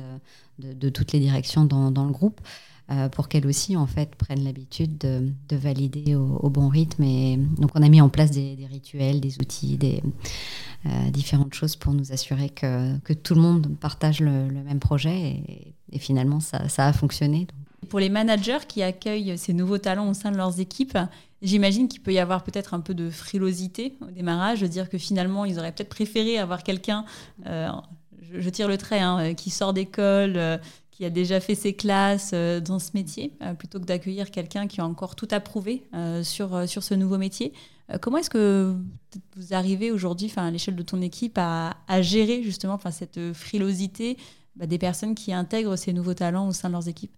[0.58, 2.40] de, toutes les directions dans le groupe.
[2.92, 7.04] Euh, pour qu'elles aussi en fait prennent l'habitude de, de, valider au, bon rythme.
[7.04, 10.02] Et donc on a mis en place des, rituels, des outils, des
[10.84, 15.74] euh, différentes choses pour nous assurer que, que, tout le monde partage le, même projet
[15.92, 17.46] et, finalement ça, a fonctionné.
[17.88, 20.98] Pour les managers qui accueillent ces nouveaux talents au sein de leurs équipes,
[21.40, 24.96] J'imagine qu'il peut y avoir peut-être un peu de frilosité au démarrage, de dire que
[24.96, 27.04] finalement ils auraient peut-être préféré avoir quelqu'un,
[27.46, 27.68] euh,
[28.32, 30.60] je, tire le trait, hein, qui sort d'école,
[31.02, 34.68] qui a déjà fait ses classes euh, dans ce métier, euh, plutôt que d'accueillir quelqu'un
[34.68, 37.52] qui a encore tout approuvé euh, sur, sur ce nouveau métier.
[38.00, 38.76] comment est-ce que
[39.36, 44.16] vous arrivez aujourd'hui, à l'échelle de ton équipe, à, gérer justement cette frilosité
[44.54, 47.10] bah, des personnes qui intègrent ces nouveaux talents au sein de leurs équipes?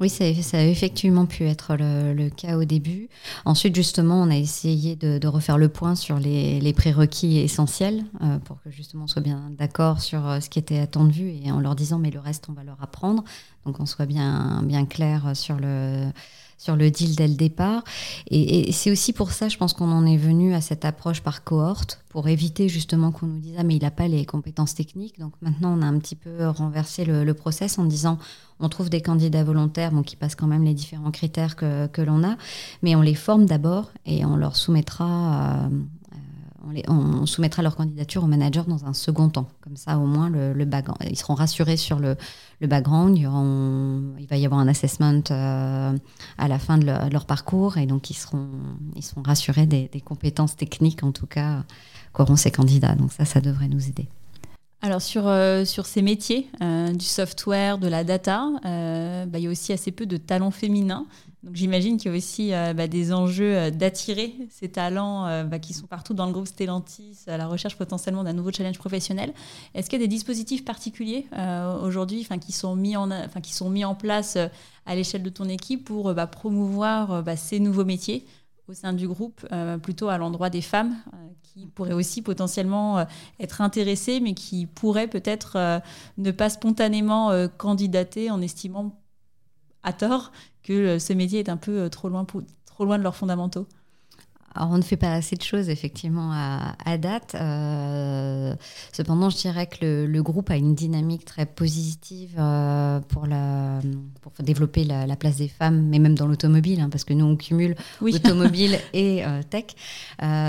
[0.00, 3.08] Oui, ça, a effectivement pu être le, cas au début.
[3.44, 8.38] Ensuite, justement, on a essayé de, refaire le point sur les, les prérequis essentiels euh,
[8.38, 11.60] pour que justement on soit bien d'accord sur euh, ce qui était attendu et en
[11.60, 13.24] leur disant mais le reste on va leur apprendre.
[13.66, 16.06] Donc on soit bien bien clair sur le
[16.58, 17.82] sur le deal dès le départ.
[18.30, 21.44] Et, c'est aussi pour ça, je pense qu'on en est venu à cette approche par
[21.44, 25.18] cohorte, pour éviter justement qu'on nous dise ah mais il n'a pas les compétences techniques.
[25.18, 28.18] Donc maintenant on a un petit peu renversé le, le process en disant
[28.60, 32.02] on trouve des candidats volontaires bon, qui passent quand même les différents critères que, que
[32.02, 32.36] l'on a,
[32.82, 35.68] mais on les forme d'abord et on leur soumettra euh,
[36.88, 39.48] on, soumettra leur candidature au manager dans un second temps.
[39.60, 40.54] Comme ça, au moins, le,
[41.08, 42.16] ils seront rassurés sur le,
[42.60, 43.16] le background.
[43.16, 43.22] Il,
[44.20, 45.96] il, va y avoir un assessment euh,
[46.38, 48.48] à la fin de leur, parcours et donc ils seront,
[48.96, 51.64] ils rassurés des, compétences techniques, en tout cas,
[52.12, 52.94] qu'auront ces candidats.
[52.94, 54.08] Donc ça, ça devrait nous aider.
[54.80, 59.46] Alors sur, euh, sur ces métiers, euh, du software, de la data, bah, il y
[59.46, 61.06] a aussi assez peu de talents féminins.
[61.44, 65.44] Donc j'imagine qu'il y a aussi euh, bah, des enjeux euh, d'attirer ces talents euh,
[65.44, 68.78] bah, qui sont partout dans le groupe Stellantis à la recherche potentiellement d'un nouveau challenge
[68.78, 69.32] professionnel.
[69.74, 71.26] Est-ce qu'il y a des dispositifs particuliers
[71.82, 73.08] aujourd'hui qui, sont mis en,
[73.42, 74.36] qui sont mis en place
[74.86, 78.26] à l'échelle de ton équipe pour bah, promouvoir ces nouveaux métiers
[78.66, 79.46] au sein du groupe,
[79.82, 80.96] plutôt à l'endroit des femmes
[81.42, 83.06] qui pourraient aussi potentiellement
[83.40, 85.80] être intéressées, mais qui pourraient peut-être
[86.18, 88.94] ne pas spontanément candidater en estimant
[89.82, 93.16] à tort que ce métier est un peu trop loin, pour, trop loin de leurs
[93.16, 93.66] fondamentaux
[94.54, 97.34] alors, on ne fait pas assez de choses, effectivement, à, à date.
[97.34, 98.54] Euh,
[98.92, 103.80] cependant, je dirais que le, le, groupe a une dynamique très positive euh, pour, la,
[104.20, 107.24] pour développer la, la, place des femmes, mais même dans l'automobile, hein, parce que nous,
[107.24, 108.14] on cumule oui.
[108.14, 109.66] automobile et euh, tech.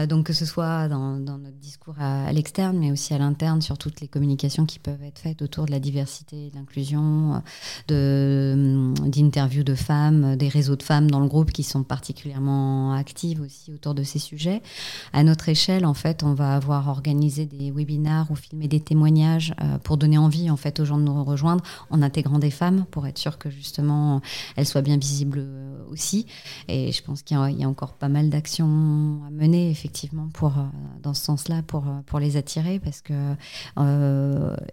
[0.08, 3.62] Donc, que ce soit dans, dans notre discours à, à l'externe, mais aussi à l'interne,
[3.62, 7.42] sur toutes les communications qui peuvent être faites autour de la diversité et de l'inclusion,
[7.88, 13.42] d'interviews de, de femmes, des réseaux de femmes dans le groupe qui sont particulièrement actives
[13.42, 14.62] aussi autour de ces sujets.
[15.14, 19.54] À notre échelle, en fait, on va avoir organisé des webinars ou filmé des témoignages
[19.84, 23.08] pour donner envie en fait aux gens de nous rejoindre en intégrant des femmes pour
[23.08, 24.22] être sûr que justement
[24.56, 25.46] elles soient bien visibles
[25.90, 26.26] aussi.
[26.68, 30.54] Et je pense qu'il y, a encore pas mal d'actions à mener effectivement pour
[31.02, 33.14] dans ce sens-là pour pour les attirer parce que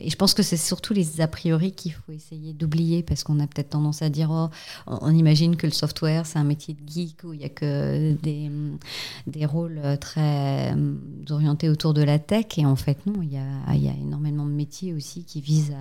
[0.01, 3.41] et je pense que c'est surtout les a priori qu'il faut essayer d'oublier parce qu'on
[3.41, 4.49] a peut-être tendance à dire oh,
[4.87, 8.13] on imagine que le software c'est un métier de geek où il n'y a que
[8.15, 8.51] des,
[9.27, 10.95] des rôles très euh,
[11.31, 14.47] orientés autour de la tech et en fait non il y a, y a énormément
[14.47, 15.75] de métiers aussi qui visent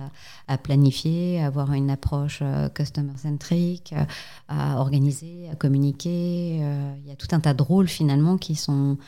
[0.48, 4.04] à, à planifier à avoir une approche euh, customer centric euh,
[4.48, 5.15] à organiser
[5.50, 8.98] à communiquer il y a tout un tas de rôles finalement qui sont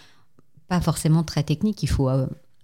[0.68, 2.09] pas forcément très techniques il faut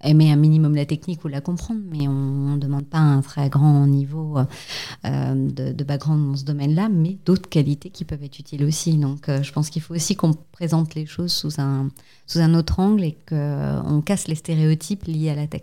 [0.04, 3.48] aimer un minimum la technique ou la comprendre, mais on ne demande pas un très
[3.48, 8.64] grand niveau euh, de, background dans ce domaine-là, mais d'autres qualités qui peuvent être utiles
[8.64, 8.96] aussi.
[8.96, 11.88] Donc euh, je pense qu'il faut aussi qu'on présente les choses sous un,
[12.26, 15.62] sous un autre angle et qu'on casse les stéréotypes liés à la tech.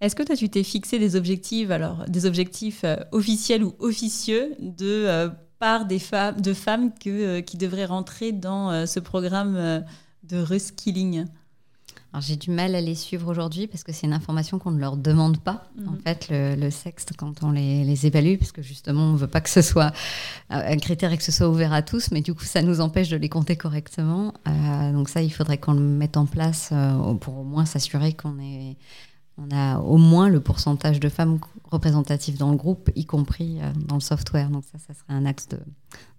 [0.00, 4.54] Est-ce que toi, tu t'es fixé des objectifs, alors des objectifs euh, officiels ou officieux
[4.60, 5.30] de
[5.62, 9.84] part des femmes, de femmes que, qui devraient rentrer dans ce programme
[10.24, 11.26] de reskilling
[12.20, 14.96] j'ai du mal à les suivre aujourd'hui parce que c'est une information qu'on ne leur
[14.96, 16.00] demande pas, en mhm.
[16.04, 19.40] fait, le, sexe, quand on les, les, évalue, parce que justement, on ne veut pas
[19.40, 19.92] que ce soit
[20.50, 23.08] un critère et que ce soit ouvert à tous, mais du coup, ça nous empêche
[23.08, 24.34] de les compter correctement.
[24.46, 28.12] Euh, donc ça, il faudrait qu'on le mette en place euh, pour au moins s'assurer
[28.12, 28.76] qu'on est
[29.38, 33.72] on a au moins le pourcentage de femmes représentatives dans le groupe, y compris euh,
[33.86, 34.50] dans le software.
[34.50, 35.58] Donc ça, ça serait un axe de,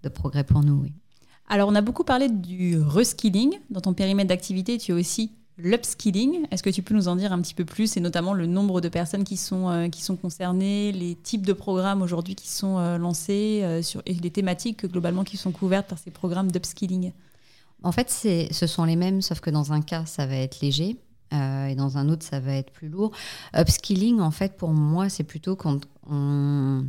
[0.02, 0.80] de progrès pour nous.
[0.82, 0.92] Oui.
[1.48, 3.54] Alors, on a beaucoup parlé du reskilling.
[3.70, 6.46] Dans ton périmètre d'activité, tu as aussi l'upskilling.
[6.50, 8.80] Est-ce que tu peux nous en dire un petit peu plus et notamment le nombre
[8.80, 12.78] de personnes qui sont, euh, qui sont concernées, les types de programmes aujourd'hui qui sont
[12.78, 17.12] euh, lancés euh, sur, et les thématiques globalement qui sont couvertes par ces programmes d'upskilling?
[17.82, 20.96] En fait, ce sont les mêmes, sauf que dans un cas, ça va être léger.
[21.68, 23.12] Et dans un autre, ça va être plus lourd.
[23.56, 26.84] Upskilling, en fait, pour moi, c'est plutôt quand on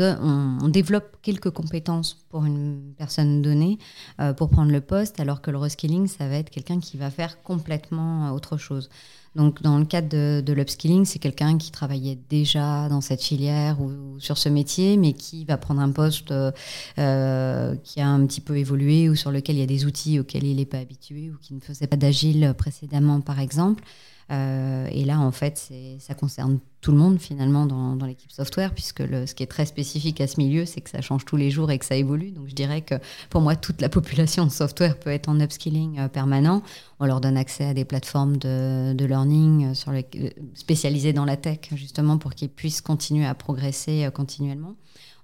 [0.00, 3.78] on, développe quelques compétences pour une personne donnée
[4.20, 7.10] euh, pour prendre le poste, alors que le reskilling, ça va être quelqu'un qui va
[7.10, 8.88] faire complètement euh, autre chose.
[9.34, 14.20] Donc, dans le cadre de, l'upskilling, c'est quelqu'un qui travaillait déjà dans cette filière ou,
[14.20, 18.58] sur ce métier, mais qui va prendre un poste euh, qui a un petit peu
[18.58, 21.38] évolué ou sur lequel il y a des outils auxquels il n'est pas habitué ou
[21.38, 23.82] qui ne faisait pas d'agile précédemment, par exemple.
[24.30, 29.02] Euh, et là, en fait, ça concerne tout le monde finalement dans, l'équipe software, puisque
[29.02, 31.70] ce qui est très spécifique à ce milieu, c'est que ça change tous les jours
[31.70, 32.30] et que ça évolue.
[32.30, 32.96] Donc je dirais que
[33.30, 36.62] pour moi, toute la population de software peut être en upskilling euh, permanent.
[36.98, 42.18] On leur donne accès à des plateformes de, learning euh, spécialisées dans la tech, justement,
[42.18, 44.74] pour qu'ils puissent continuer à progresser continuellement.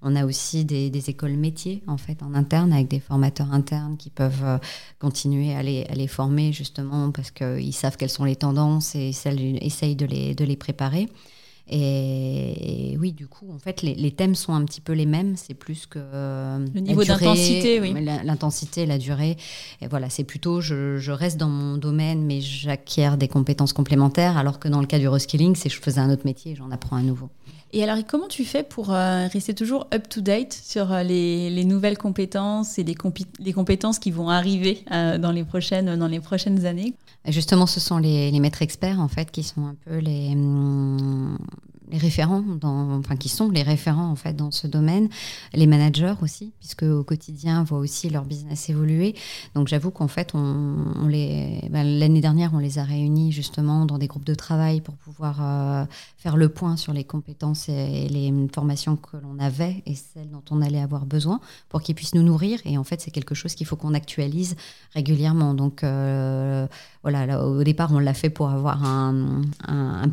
[0.02, 4.10] On a aussi des, écoles métiers en fait en interne avec des formateurs internes qui
[4.10, 4.58] peuvent euh,
[5.00, 9.08] continuer à les, à les, former justement parce qu'ils savent quelles sont les tendances et
[9.08, 11.08] essayent de les, de les préparer.
[11.70, 15.36] Et, oui, du coup, en fait, les, thèmes sont un petit peu les mêmes.
[15.36, 17.94] C'est plus que euh, le niveau d'intensité, oui.
[18.24, 19.36] L'intensité, la durée.
[19.82, 24.38] Et voilà, c'est plutôt je, reste dans mon domaine, mais j'acquiers des compétences complémentaires.
[24.38, 26.96] Alors que dans le cas du reskilling, c'est je faisais un autre métier, j'en apprends
[26.96, 27.28] un nouveau.
[27.72, 32.78] Et alors, comment tu fais pour euh, rester toujours up-to-date sur euh, les, nouvelles compétences
[32.78, 32.94] et les,
[33.52, 36.94] compétences qui vont arriver euh, dans, les prochaines, dans les prochaines années?
[37.26, 41.36] Justement, ce sont les, maîtres experts, en fait, qui sont un peu les, hum,
[41.90, 45.08] les référents, dans, enfin qui sont les référents en fait dans ce domaine,
[45.54, 49.14] les managers aussi, puisque au quotidien voient aussi leur business évoluer.
[49.54, 50.76] Donc j'avoue qu'en fait, on,
[51.08, 55.86] ben, l'année dernière, on les a réunis justement dans des groupes de travail pour pouvoir
[56.16, 60.42] faire le point sur les compétences et, les formations que l'on avait et celles dont
[60.50, 62.60] on allait avoir besoin pour qu'ils puissent nous nourrir.
[62.64, 64.56] Et en fait, c'est quelque chose qu'il faut qu'on actualise
[64.94, 65.54] régulièrement.
[65.54, 66.66] Donc euh,
[67.02, 69.42] voilà, au départ, on l'a fait pour avoir un,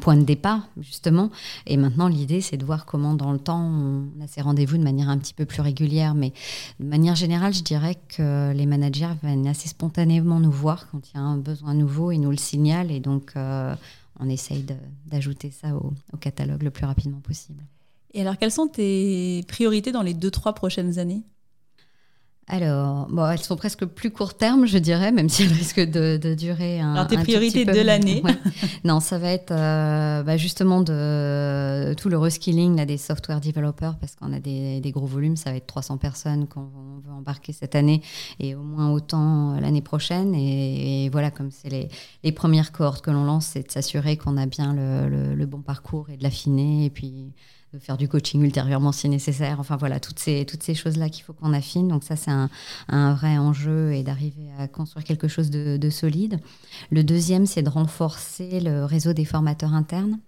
[0.02, 1.30] point de départ justement.
[1.66, 4.84] Et maintenant, l'idée, c'est de voir comment, dans le temps, on a ces rendez-vous de
[4.84, 6.16] manière un petit peu plus régulière.
[6.16, 6.34] Mais
[6.80, 11.18] de manière générale, je dirais que les managers viennent assez spontanément nous voir quand il
[11.18, 12.12] y a un besoin nouveau.
[12.12, 12.92] Ils nous le signalent.
[12.92, 13.76] Et donc, euh,
[14.20, 14.66] on essaye
[15.06, 17.64] d'ajouter ça au, au catalogue le plus rapidement possible.
[18.14, 21.24] Et alors, quelles sont tes priorités dans les deux, trois prochaines années?
[22.48, 26.36] Alors, bon, elles sont presque plus court terme, je dirais, même si elles risquent de,
[26.36, 26.94] durer un.
[26.94, 28.22] Alors, tes priorités de l'année
[28.84, 33.98] Non, ça va être euh, bah, justement de tout le reskilling là, des software developers,
[33.98, 35.38] parce qu'on a des, gros volumes.
[35.38, 36.70] Ça va être 300 personnes qu'on
[37.04, 38.04] veut embarquer cette année
[38.40, 40.36] et au moins autant l'année prochaine.
[40.36, 41.90] Et, voilà, comme c'est les,
[42.24, 45.62] les, premières cohortes que l'on lance, c'est de s'assurer qu'on a bien le, le, bon
[45.62, 46.86] parcours et de l'affiner.
[46.86, 47.34] Et puis
[47.80, 49.60] faire du coaching ultérieurement si nécessaire.
[49.60, 51.88] Enfin voilà, toutes ces, toutes ces choses-là qu'il faut qu'on affine.
[51.88, 52.50] Donc ça, c'est un,
[52.88, 56.40] un, vrai enjeu et d'arriver à construire quelque chose de solide.
[56.92, 60.20] Le deuxième, c'est de renforcer le réseau des formateurs internes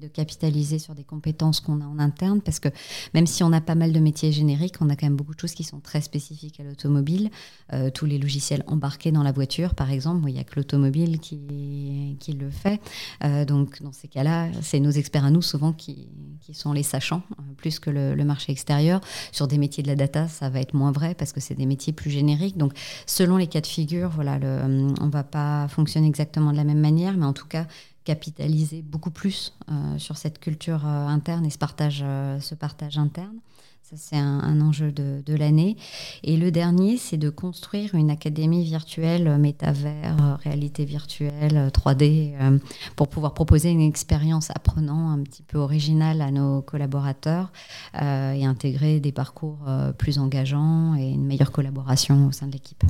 [0.00, 2.68] de capitaliser sur des compétences qu'on a en interne, parce que
[3.14, 5.40] même si on a pas mal de métiers génériques, on a quand même beaucoup de
[5.40, 7.30] choses qui sont très spécifiques à l'automobile.
[7.72, 11.18] Euh, tous les logiciels embarqués dans la voiture, par exemple, il n'y a que l'automobile
[11.18, 12.80] qui, qui le fait.
[13.24, 16.08] Euh, donc dans ces cas-là, c'est nos experts à nous souvent qui,
[16.40, 19.00] qui sont les sachants, euh, plus que le, marché extérieur.
[19.32, 21.66] Sur des métiers de la data, ça va être moins vrai parce que c'est des
[21.66, 22.58] métiers plus génériques.
[22.58, 22.72] Donc
[23.06, 26.80] selon les cas de figure, voilà, on ne va pas fonctionner exactement de la même
[26.80, 27.66] manière, mais en tout cas,
[28.08, 32.96] capitaliser beaucoup plus euh, sur cette culture euh, interne et ce partage, euh, ce partage
[32.96, 33.36] interne.
[33.82, 35.76] Ça, c'est un, enjeu de, l'année.
[36.22, 42.58] Et le dernier, c'est de construire une académie virtuelle, métavers, réalité virtuelle, 3D, euh,
[42.96, 47.50] pour pouvoir proposer une expérience apprenant un petit peu originale à nos collaborateurs
[47.94, 49.60] et intégrer des parcours
[49.96, 52.84] plus engageants et une meilleure collaboration au sein de l'équipe.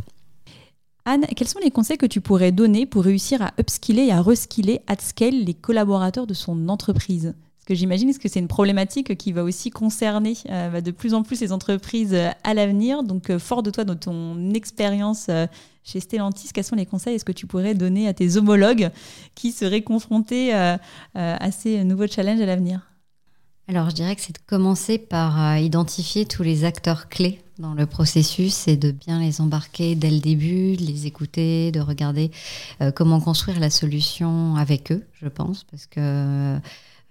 [1.08, 4.20] Anne, quels sont les conseils que tu pourrais donner pour réussir à upskiller et à
[4.20, 7.34] reskiller at scale les collaborateurs de son entreprise?
[7.56, 11.22] Parce que j'imagine que c'est une problématique qui va aussi concerner euh, de plus en
[11.22, 13.04] plus les entreprises euh, à l'avenir.
[13.04, 15.30] Donc, euh, fort de toi, de ton expérience
[15.82, 17.14] chez Stellantis, quels sont les conseils?
[17.14, 18.90] Est-ce que tu pourrais donner à tes homologues
[19.34, 22.82] qui seraient confrontés à ces nouveaux challenges à l'avenir?
[23.66, 27.86] Alors, je dirais que c'est de commencer par identifier tous les acteurs clés dans le
[27.86, 32.30] processus et de bien les embarquer dès le début, de les écouter, de regarder
[32.80, 36.58] euh, comment construire la solution avec eux, je pense, parce que euh,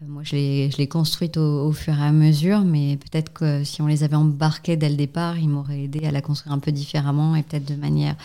[0.05, 3.87] moi, je l'ai, construite au, au, fur et à mesure, mais peut-être que si on
[3.87, 7.35] les avait embarqués dès le départ, ils m'auraient aidé à la construire un peu différemment
[7.35, 8.15] et peut-être de manière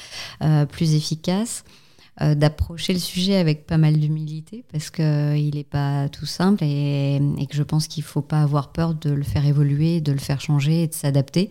[0.42, 1.64] euh, plus efficace
[2.20, 6.62] euh, d'approcher le sujet avec pas mal d'humilité parce qu'il euh, n'est pas tout simple
[6.62, 10.12] et, que je pense qu'il ne faut pas avoir peur de le faire évoluer, de
[10.12, 11.48] le faire changer et de s'adapter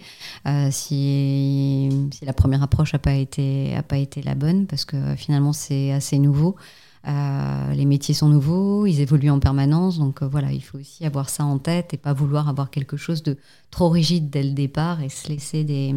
[0.47, 5.15] euh, si, si, la première approche n'a pas, été, pas été la bonne parce que
[5.15, 6.55] finalement c'est assez nouveau.
[7.03, 11.43] Les métiers sont nouveaux, ils évoluent en permanence, donc voilà, il faut aussi avoir ça
[11.43, 13.37] en tête et pas vouloir avoir quelque chose de
[13.71, 15.95] trop rigide dès le départ et se laisser des,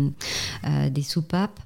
[0.90, 1.60] des soupapes.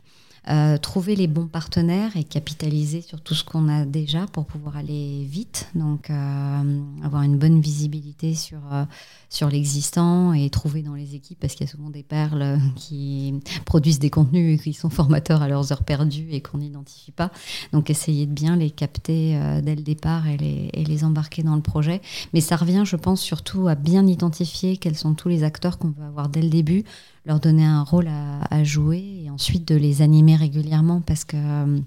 [0.50, 4.78] Euh, trouver les bons partenaires et capitaliser sur tout ce qu'on a déjà pour pouvoir
[4.78, 5.68] aller vite.
[5.74, 8.84] Donc, euh, avoir une bonne visibilité sur, euh,
[9.28, 13.34] sur l'existant et trouver dans les équipes, parce qu'il y a souvent des perles qui
[13.66, 17.30] produisent des contenus et qui sont formateurs à leurs heures perdues et qu'on n'identifie pas.
[17.72, 21.56] Donc, essayer de bien les capter dès le départ et les, et les embarquer dans
[21.56, 22.00] le projet.
[22.32, 25.90] Mais ça revient, je pense, surtout à bien identifier quels sont tous les acteurs qu'on
[25.90, 26.84] veut avoir dès le début
[27.24, 31.78] leur donner un rôle à, jouer et ensuite de les animer régulièrement parce que euh,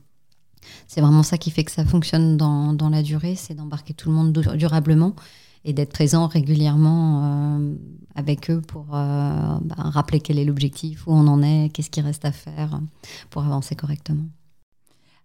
[0.88, 4.10] c'est vraiment ça qui fait que ça fonctionne dans, dans la durée, c'est d'embarquer tout
[4.10, 5.16] le monde durablement
[5.66, 7.76] et d'être présent régulièrement euh,
[8.16, 12.02] avec eux pour euh, bah, rappeler quel est l'objectif, où on en est, qu'est-ce qui
[12.02, 12.80] reste à faire
[13.30, 14.26] pour avancer correctement.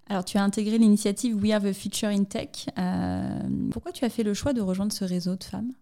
[0.09, 2.66] Alors, tu as intégré l'initiative We Have a Future in Tech.
[3.72, 5.72] Pourquoi tu as fait le choix de rejoindre ce réseau de femmes?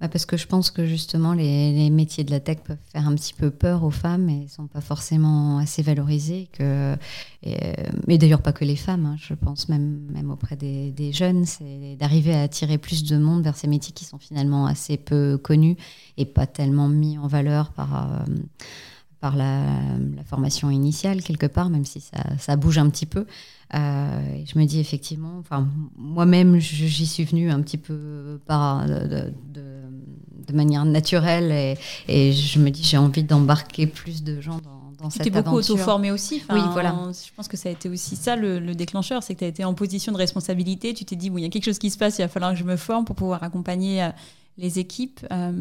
[0.00, 3.14] Bah parce que je pense que justement les, métiers de la tech peuvent faire un
[3.14, 6.48] petit peu peur aux femmes et ne sont pas forcément assez valorisés.
[7.42, 7.56] Et,
[8.06, 11.44] mais d'ailleurs pas que les femmes, hein, je pense même, même auprès des, des jeunes,
[11.44, 15.38] c'est d'arriver à attirer plus de monde vers ces métiers qui sont finalement assez peu
[15.38, 15.76] connus
[16.16, 18.12] et pas tellement mis en valeur par...
[18.12, 18.24] Euh,
[19.20, 19.62] par la,
[20.16, 23.26] la, formation initiale quelque part, même si ça, ça bouge un petit peu.
[23.74, 29.32] Euh, je me dis effectivement, enfin moi-même j'y suis venue un petit peu par de,
[29.52, 29.64] de,
[30.48, 34.80] de manière naturelle et, et, je me dis j'ai envie d'embarquer plus de gens dans
[35.00, 36.42] dans tu t'es beaucoup auto-formé aussi.
[36.50, 36.94] oui, voilà.
[37.12, 39.48] Je pense que ça a été aussi ça le, le déclencheur, c'est que tu as
[39.48, 40.94] été en position de responsabilité.
[40.94, 42.52] Tu t'es dit, bon, il y a quelque chose qui se passe, il va falloir
[42.52, 44.10] que je me forme pour pouvoir accompagner euh,
[44.60, 45.26] les équipes.
[45.32, 45.52] Euh,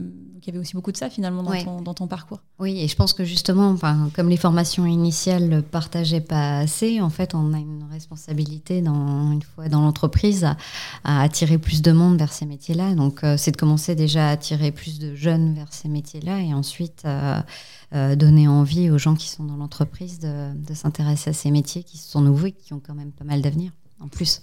[0.41, 2.39] il y avait aussi beaucoup de ça finalement dans, ton, dans ton parcours.
[2.59, 7.01] Oui, et je pense que justement, enfin, comme les formations initiales ne partageaient pas assez,
[7.01, 10.57] en fait, on a une responsabilité dans, une fois dans l'entreprise à,
[11.03, 12.93] à, attirer plus de monde vers ces métiers-là.
[12.95, 16.53] Donc euh, c'est de commencer déjà à attirer plus de jeunes vers ces métiers-là et
[16.53, 21.51] ensuite euh, donner envie aux gens qui sont dans l'entreprise de, de s'intéresser à ces
[21.51, 24.41] métiers qui sont nouveaux et qui ont quand même pas mal d'avenir en plus.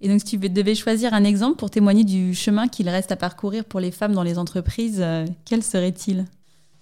[0.00, 3.16] Et donc, si tu devais choisir un exemple pour témoigner du chemin qu'il reste à
[3.16, 6.26] parcourir pour les femmes dans les entreprises, euh, quel serait-il?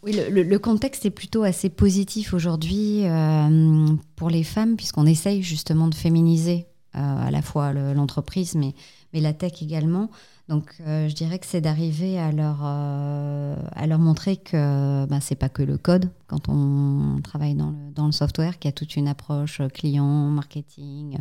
[0.03, 3.87] Oui, le, contexte est plutôt assez positif aujourd'hui euh,
[4.17, 8.75] pour les femmes, puisqu'on essaye justement de féminiser euh, à la fois l'entreprise, mais,
[9.13, 10.11] mais la tech également.
[10.53, 15.19] Donc, euh, je dirais que c'est d'arriver à leur euh, à leur montrer que ben,
[15.19, 18.73] c'est pas que le code quand on travaille dans le dans software, qu'il y a
[18.73, 21.21] toute une approche client, marketing,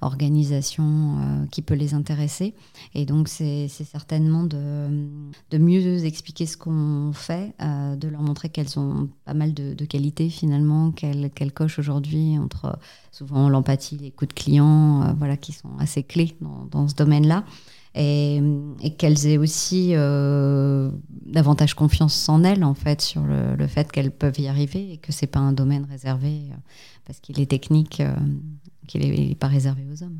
[0.00, 0.84] organisation
[1.20, 2.54] euh, qui peut les intéresser.
[2.94, 9.08] Et donc, c'est certainement de mieux expliquer ce qu'on fait, de leur montrer qu'elles ont
[9.24, 12.78] pas mal de, qualités finalement, qu'elles cochent aujourd'hui entre
[13.10, 16.36] souvent l'empathie, les coups de client, voilà, qui sont assez clés
[16.70, 17.44] dans ce domaine-là
[17.94, 18.40] et,
[18.98, 24.38] qu'elles aient aussi euh, davantage confiance en elles, en fait, sur le, fait qu'elles peuvent
[24.40, 26.54] y arriver et que c'est pas un domaine réservé euh,
[27.04, 28.14] parce qu'il est technique, euh,
[28.86, 30.18] qu'il n'est pas réservé aux hommes.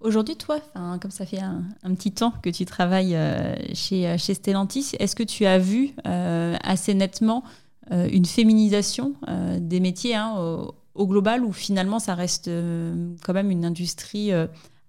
[0.00, 0.60] Aujourd'hui, toi,
[1.00, 1.64] comme ça fait un,
[1.96, 3.18] petit temps que tu travailles
[3.74, 7.42] chez, chez Stellantis, est-ce que tu as vu assez nettement
[7.90, 9.14] une féminisation
[9.58, 12.48] des métiers hein, au, au, global ou finalement ça reste
[13.24, 14.30] quand même une industrie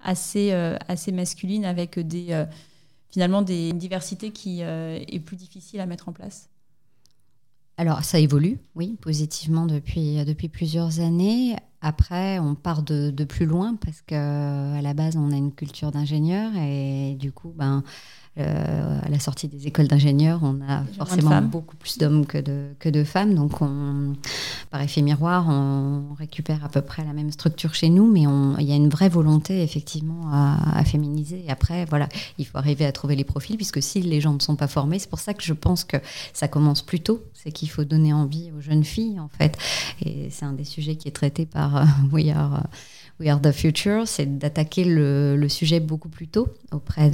[0.02, 2.45] assez, euh, assez masculine avec des, euh,
[3.10, 6.50] finalement des, une diversité qui euh, est plus difficile à mettre en place
[7.78, 11.56] alors, ça évolue, oui, positivement depuis, depuis plusieurs années.
[11.80, 15.89] Après, on part de, de plus loin parce qu'à la base, on a une culture
[15.89, 17.86] d'ingénieur et du coup, ben,
[18.38, 22.68] euh, à la sortie des écoles d'ingénieurs, on a forcément beaucoup plus d'hommes que de,
[22.80, 23.34] que de femmes.
[23.36, 24.14] Donc, on,
[24.70, 28.24] par effet miroir, on récupère à peu près la même structure chez nous, mais
[28.60, 31.44] il y a une vraie volonté, effectivement, à, féminiser.
[31.46, 32.08] Et après, voilà,
[32.38, 35.00] il faut arriver à trouver les profils, puisque si les gens ne sont pas formés,
[35.00, 35.98] c'est pour ça que je pense que
[36.32, 37.22] ça commence plus tôt.
[37.34, 39.58] C'est qu'il faut donner envie aux jeunes filles, en fait.
[40.06, 42.64] Et c'est un des sujets qui est traité par euh, We Are.
[43.20, 47.12] We Are the Future, c'est d'attaquer le, sujet beaucoup plus tôt auprès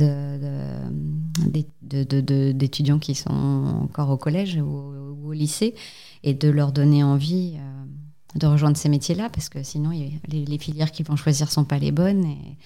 [1.82, 3.32] d'étudiants qui sont
[3.82, 4.93] encore au collège ou,
[5.26, 5.74] au lycée
[6.24, 10.91] et de leur donner envie euh, de rejoindre ces métiers-là parce que sinon les, filières
[10.91, 12.58] qu'ils vont choisir sont pas les bonnes et,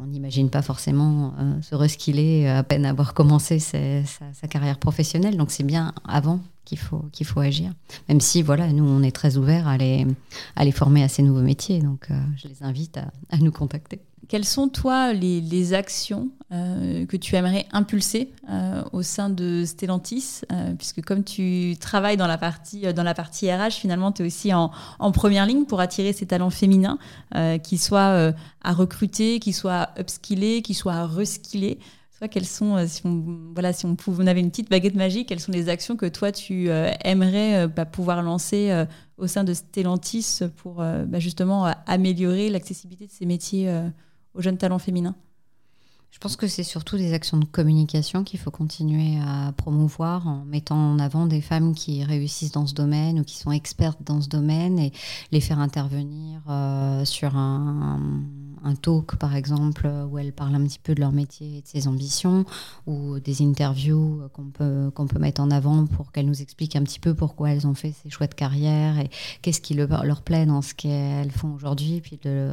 [0.00, 5.36] on n'imagine pas forcément euh, se reskiller à peine avoir commencé sa carrière professionnelle.
[5.36, 7.72] Donc c'est bien avant qu'il faut, faut agir.
[8.08, 10.06] Même si, voilà, nous, on est très ouverts à les,
[10.54, 11.80] à les former à ces nouveaux métiers.
[11.80, 14.00] Donc, euh, je les invite à, nous contacter.
[14.28, 19.64] Quelles sont, toi, les, les actions euh, que tu aimerais impulser euh, au sein de
[19.64, 20.42] Stellantis
[20.76, 24.52] Puisque comme tu travailles dans la partie, dans la partie RH, finalement, tu es aussi
[24.52, 26.98] en, en, première ligne pour attirer ces talents féminins,
[27.62, 31.78] qui soient à recruter, qui soient à upskiller, qui soient à reskiller
[32.26, 35.28] quelles sont, euh, si on, voilà, si on, pouvait, on avait une petite baguette magique,
[35.28, 38.86] quelles sont les actions que toi tu euh, aimerais euh, bah, pouvoir lancer
[39.18, 43.72] au sein de Stellantis pour bah, justement améliorer l'accessibilité de ces métiers
[44.34, 45.14] aux jeunes talents féminins?
[46.10, 50.44] Je pense que c'est surtout des actions de communication qu'il faut continuer à promouvoir en
[50.44, 54.20] mettant en avant des femmes qui réussissent dans ce domaine ou qui sont expertes dans
[54.20, 54.92] ce domaine et
[55.32, 56.40] les faire intervenir
[57.04, 58.00] sur un,
[58.64, 61.66] un talk, par exemple, où elles parlent un petit peu de leur métier et de
[61.66, 62.44] ses ambitions,
[62.86, 66.82] ou des interviews qu'on peut, qu'on peut mettre en avant pour qu'elles nous expliquent un
[66.82, 69.10] petit peu pourquoi elles ont fait ces choix de carrière et
[69.42, 72.52] qu'est-ce qui leur, plaît dans ce qu'elles font aujourd'hui, puis de,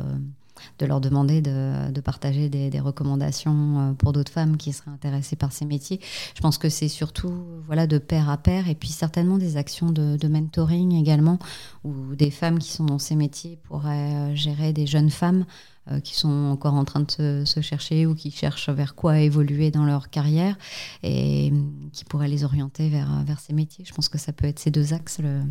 [0.82, 5.51] leur demander de, de partager des, recommandations euh, pour d'autres femmes qui seraient intéressées par
[5.51, 5.99] ces métiers.
[6.36, 7.34] Je pense que c'est surtout
[7.66, 11.39] voilà, de pair à pair et puis certainement des actions de, de mentoring également,
[11.84, 15.45] où des femmes qui sont dans ces métiers pourraient euh, gérer des jeunes femmes
[15.91, 19.69] euh, qui sont encore en train de se, chercher ou qui cherchent vers quoi évoluer
[19.69, 20.57] dans leur carrière
[21.03, 21.53] et
[21.93, 23.86] qui pourraient les orienter vers, vers ces métiers.
[23.86, 25.41] Je pense que ça peut être ces deux axes, le,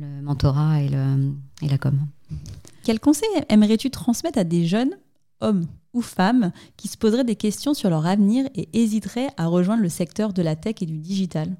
[0.00, 1.98] le mentorat et, le, et la com.
[2.84, 4.96] Quel conseil aimerais-tu transmettre à des jeunes,
[5.40, 9.82] hommes ou femmes, qui se poseraient des questions sur leur avenir et hésiteraient à rejoindre
[9.82, 11.56] le secteur de la tech et du digital?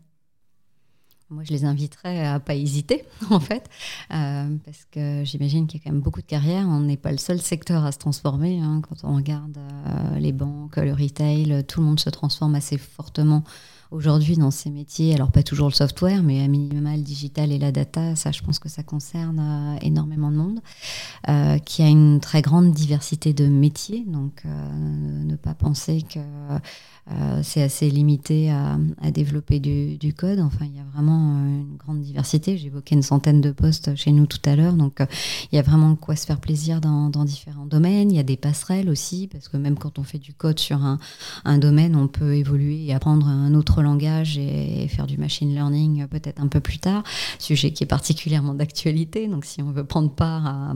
[1.32, 3.68] Moi, je les inviterais à pas hésiter, en fait,
[4.12, 6.66] euh, parce que j'imagine qu'il y a quand même beaucoup de carrières.
[6.68, 8.60] On n'est pas le seul secteur à se transformer.
[8.60, 8.82] Hein.
[8.88, 13.44] Quand on regarde euh, les banques, le retail, tout le monde se transforme assez fortement
[13.93, 15.14] aujourd'hui dans ces métiers.
[15.14, 18.16] Alors, pas toujours le software, mais à minima le digital et la data.
[18.16, 20.61] Ça, je pense que ça concerne euh, énormément de monde,
[21.64, 24.05] qui a une très grande diversité de métiers.
[24.07, 26.20] Donc, ne pas penser que
[27.11, 28.78] euh, c'est assez limité à,
[29.11, 30.38] développer du, code.
[30.38, 32.57] Enfin, il y a vraiment euh, une grande diversité.
[32.57, 34.74] J'évoquais une centaine de postes chez nous tout à l'heure.
[34.74, 35.07] Donc, euh,
[35.51, 38.11] il y a vraiment quoi se faire plaisir dans, différents domaines.
[38.11, 40.80] Il y a des passerelles aussi, parce que même quand on fait du code sur
[41.45, 46.06] un, domaine, on peut évoluer et apprendre un autre langage et, faire du machine learning
[46.08, 47.02] peut-être un peu plus tard.
[47.38, 49.28] Sujet qui est particulièrement d'actualité.
[49.28, 50.74] Donc, si on veut prendre part à,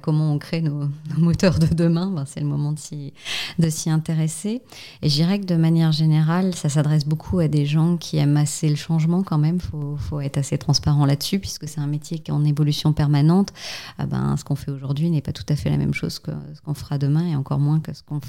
[0.00, 4.62] comment on crée nos, moteurs de demain, ben, c'est le moment de s'y intéresser.
[5.02, 8.36] Et je dirais que de manière générale, ça s'adresse beaucoup à des gens qui aiment
[8.36, 9.56] assez le changement quand même.
[9.56, 13.52] Il faut, être assez transparent là-dessus, puisque c'est un métier qui est en évolution permanente.
[13.98, 16.30] Ah ben, ce qu'on fait aujourd'hui n'est pas tout à fait la même chose que
[16.54, 18.20] ce qu'on fera demain, et encore moins que ce qu'on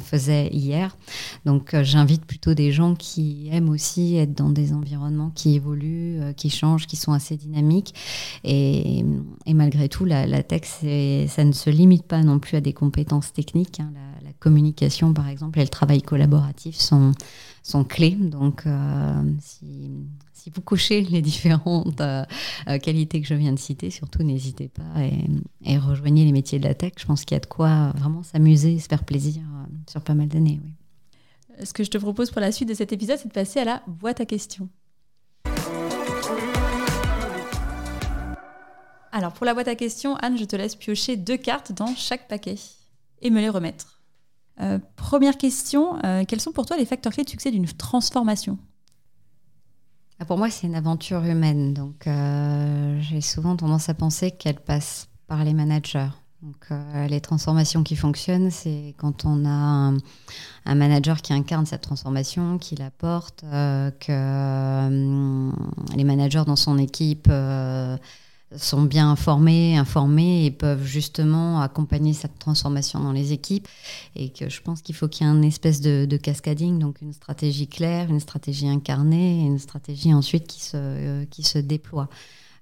[0.00, 0.96] faisait hier.
[1.44, 6.20] Donc euh, j'invite plutôt des gens qui aiment aussi être dans des environnements qui évoluent,
[6.20, 7.94] euh, qui changent, qui sont assez dynamiques.
[8.44, 9.04] Et,
[9.48, 10.62] malgré tout, la, la tech,
[11.28, 13.80] ça ne se limite pas non plus à des compétences techniques.
[13.80, 13.92] Hein.
[13.94, 17.12] La, communication, par exemple, et le travail collaboratif sont,
[17.86, 18.16] clés.
[18.18, 18.64] Donc,
[19.42, 19.90] si,
[20.32, 22.00] si, vous cochez les différentes
[22.82, 25.26] qualités que je viens de citer, surtout n'hésitez pas et,
[25.64, 26.92] et, rejoignez les métiers de la tech.
[26.96, 29.42] Je pense qu'il y a de quoi vraiment s'amuser, se faire plaisir
[29.90, 30.58] sur pas mal d'années.
[31.62, 33.64] Ce que je te propose pour la suite de cet épisode, c'est de passer à
[33.64, 34.70] la boîte à questions.
[39.12, 42.28] Alors, pour la boîte à questions, Anne, je te laisse piocher deux cartes dans chaque
[42.28, 42.56] paquet
[43.22, 44.00] et me les remettre.
[44.60, 48.58] Euh, première question, euh, quels sont pour toi les facteurs clés de succès d'une transformation?
[50.20, 51.74] Ah, Pour moi, c'est une aventure humaine.
[51.74, 56.08] Donc, euh, j'ai souvent tendance à penser qu'elle passe par les managers.
[56.42, 56.70] Donc,
[57.10, 59.92] les transformations qui fonctionnent, c'est quand on a
[60.64, 65.50] un, manager qui incarne cette transformation, qui la porte, que
[65.94, 67.30] les managers dans son équipe
[68.56, 73.68] sont bien informés, informés et peuvent justement accompagner cette transformation dans les équipes.
[74.16, 77.12] Et que je pense qu'il faut qu'il y ait une espèce de, cascading, donc une
[77.12, 82.08] stratégie claire, une stratégie incarnée et une stratégie ensuite qui se, euh, qui se déploie.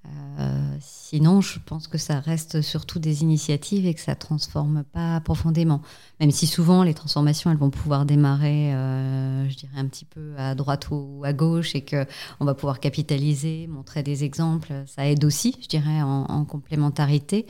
[0.06, 4.84] Euh, sinon, je pense que ça reste surtout des initiatives et que ça ne transforme
[4.84, 5.82] pas profondément.
[6.20, 10.34] Même si souvent les transformations, elles vont pouvoir démarrer, euh, je dirais, un petit peu
[10.38, 14.84] à droite ou à gauche et qu'on va pouvoir capitaliser, montrer des exemples.
[14.86, 17.46] Ça aide aussi, je dirais, en, complémentarité.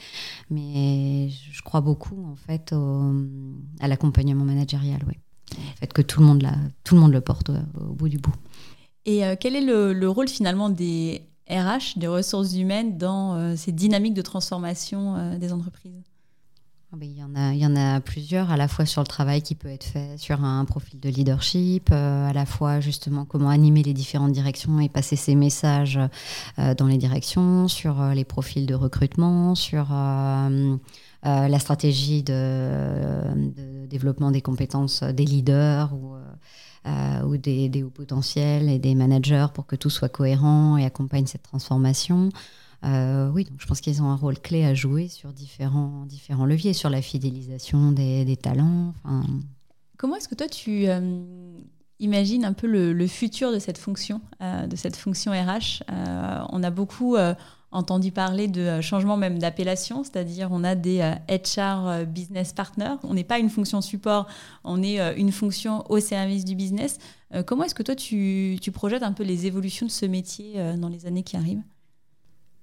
[0.50, 2.74] Mais je crois beaucoup, en fait,
[3.80, 5.14] à l'accompagnement managérial, oui.
[5.56, 6.46] En fait, que tout le monde,
[6.84, 8.34] tout le, monde le porte au, bout du bout.
[9.06, 13.72] Et euh, quel est le rôle finalement des RH, des ressources humaines dans euh, ces
[13.72, 16.02] dynamiques de transformation euh, des entreprises.
[16.90, 17.06] Ah ben,
[17.52, 20.16] il y, en a, plusieurs, à la fois sur le travail qui peut être fait
[20.16, 24.80] sur un profil de leadership, euh, à la fois justement comment animer les différentes directions
[24.80, 26.00] et passer ces messages
[26.56, 33.20] dans les directions, sur les profils de recrutement, sur la stratégie de,
[33.54, 36.14] de, développement des compétences des leaders ou
[36.86, 41.26] euh, ou des, hauts potentiels et des managers pour que tout soit cohérent et accompagne
[41.26, 42.30] cette transformation.
[42.84, 46.46] Euh, oui, donc je pense qu'ils ont un rôle clé à jouer sur différents, différents
[46.46, 48.94] leviers, sur la fidélisation des, talents.
[49.96, 51.20] Comment est-ce que toi tu euh,
[51.98, 57.16] imagines un peu le, futur de cette fonction, de cette fonction RH On a beaucoup
[57.70, 62.52] entendu parler de euh, changement même d'appellation, c'est-à-dire on a des HR euh, euh, business
[62.52, 62.96] partners.
[63.02, 64.26] On n'est pas une fonction support,
[64.64, 66.98] on est une fonction au service du business.
[67.46, 70.88] Comment est-ce que toi tu, tu, projettes un peu les évolutions de ce métier dans
[70.88, 71.62] les années qui arrivent?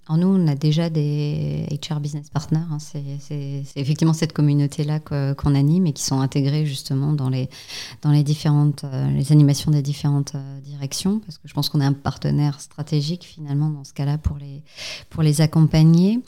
[0.08, 2.60] Alors nous, on a déjà des HR business partners.
[2.72, 2.78] Hein.
[2.80, 7.50] C'est effectivement cette communauté-là qu'on anime et qui sont intégrés justement dans les,
[8.04, 11.82] dans les différentes euh, les animations des différentes euh, directions, parce que je pense qu'on
[11.82, 14.62] est un partenaire stratégique finalement dans ce cas-là pour les,
[15.10, 16.20] pour les accompagner.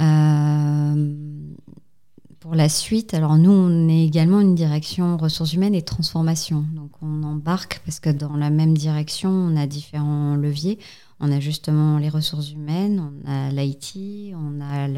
[0.00, 1.14] Euh,
[2.40, 6.64] pour la suite, alors nous, on est également une direction ressources humaines et transformation.
[6.74, 10.78] Donc on embarque parce que dans la même direction, on a différents leviers.
[11.20, 14.88] On a justement les ressources humaines, on a l'IT, on a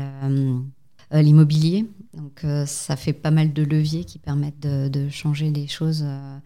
[1.13, 1.87] euh, l'immobilier.
[2.15, 6.39] Donc euh, ça fait pas mal de leviers qui permettent de, changer les choses euh,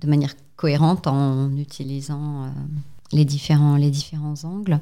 [0.00, 2.52] de manière cohérente en utilisant
[3.12, 4.80] les, différents, les différents angles.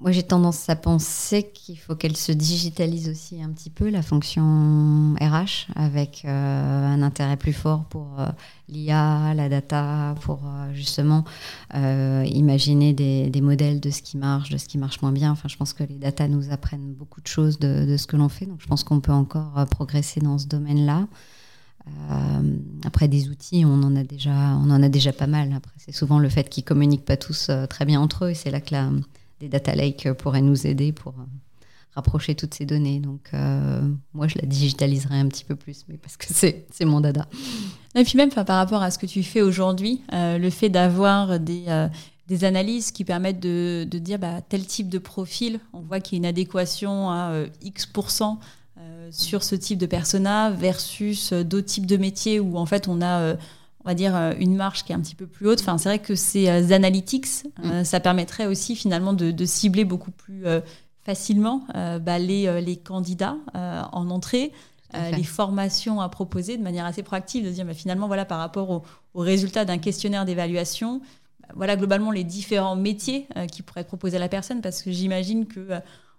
[0.00, 4.02] Moi, j'ai tendance à penser qu'il faut qu'elle se digitalise aussi un petit peu, la
[4.02, 8.26] fonction RH, avec euh, un intérêt plus fort pour euh,
[8.68, 11.24] l'IA, la data, pour euh, justement
[11.72, 15.32] imaginer des, modèles de ce qui marche, de ce qui marche moins bien.
[15.32, 18.16] Enfin, je pense que les data nous apprennent beaucoup de choses de, de ce que
[18.16, 18.46] l'on fait.
[18.46, 21.06] Donc, je pense qu'on peut encore progresser dans ce domaine-là.
[22.84, 25.52] après des outils, on en a déjà, on en a déjà pas mal.
[25.52, 28.50] Après, c'est souvent le fait qu'ils communiquent pas tous très bien entre eux, et c'est
[28.50, 28.90] là que la,
[29.44, 31.24] des data lakes pourraient nous aider pour euh,
[31.94, 32.98] rapprocher toutes ces données.
[32.98, 33.82] Donc, euh,
[34.14, 37.26] moi, je la digitaliserai un petit peu plus, mais parce que c'est mon dada.
[37.94, 41.38] Et puis même par rapport à ce que tu fais aujourd'hui, euh, le fait d'avoir
[41.38, 41.66] des,
[42.42, 46.16] analyses qui permettent de, de dire bah, tel type de profil, on voit qu'il y
[46.16, 48.38] a une adéquation à X%
[49.10, 53.36] sur ce type de persona versus d'autres types de métiers où en fait on a
[53.84, 55.60] on va dire, euh, une marge qui est un petit peu plus haute.
[55.60, 57.26] Enfin, c'est vrai que ces euh, analytics,
[57.64, 57.84] euh, mm.
[57.84, 60.44] ça permettrait aussi finalement de, cibler beaucoup plus
[61.04, 64.52] facilement bah, les, les, candidats en entrée.
[64.94, 68.70] les formations à proposer de manière assez proactive, de dire bah, finalement, voilà, par rapport
[68.70, 68.82] aux
[69.12, 71.02] au résultats d'un questionnaire d'évaluation,
[71.40, 74.90] bah, voilà globalement les différents métiers qui pourraient être proposés à la personne, parce que
[74.90, 75.60] j'imagine que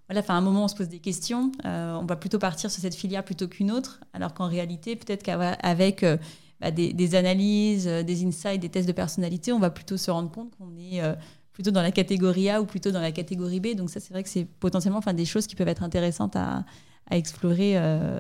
[0.08, 2.96] voilà, à un moment on se pose des questions, on va plutôt partir sur cette
[2.96, 6.06] filière plutôt qu'une autre, alors qu'en réalité, peut-être qu'avec
[6.62, 10.32] bah, des, analyses, euh, des insights, des tests de personnalité, on va plutôt se rendre
[10.32, 11.14] compte qu'on est euh,
[11.52, 13.76] plutôt dans la catégorie A ou plutôt dans la catégorie B.
[13.76, 16.64] Donc ça, c'est vrai que c'est potentiellement enfin, des choses qui peuvent être intéressantes à,
[17.10, 17.76] à explorer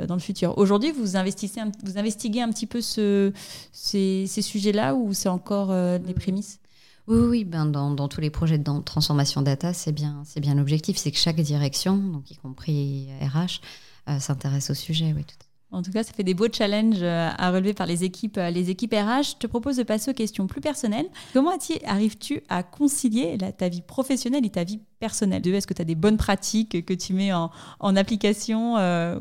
[0.07, 0.57] dans le futur.
[0.57, 3.33] Aujourd'hui, vous, investissez vous investiguez un petit peu ce,
[3.71, 6.59] ces, ces sujets-là ou c'est encore des prémices?
[7.07, 10.55] Oui, oui, ben dans, dans, tous les projets de transformation data, c'est bien, c'est bien
[10.55, 15.13] l'objectif, c'est que chaque direction, donc y compris RH, s'intéresse au sujet.
[15.15, 15.44] Oui, tout
[15.75, 18.49] en tout cas, ça fait des beaux challenges euh, à relever par les équipes, euh,
[18.49, 19.31] les équipes RH.
[19.31, 21.07] Je te propose de passer aux questions plus personnelles.
[21.33, 21.51] Comment
[21.85, 25.45] arrives-tu à concilier ta vie professionnelle et ta vie personnelle?
[25.45, 27.49] Est-ce que tu as des bonnes pratiques que tu mets en,
[27.81, 29.19] application euh,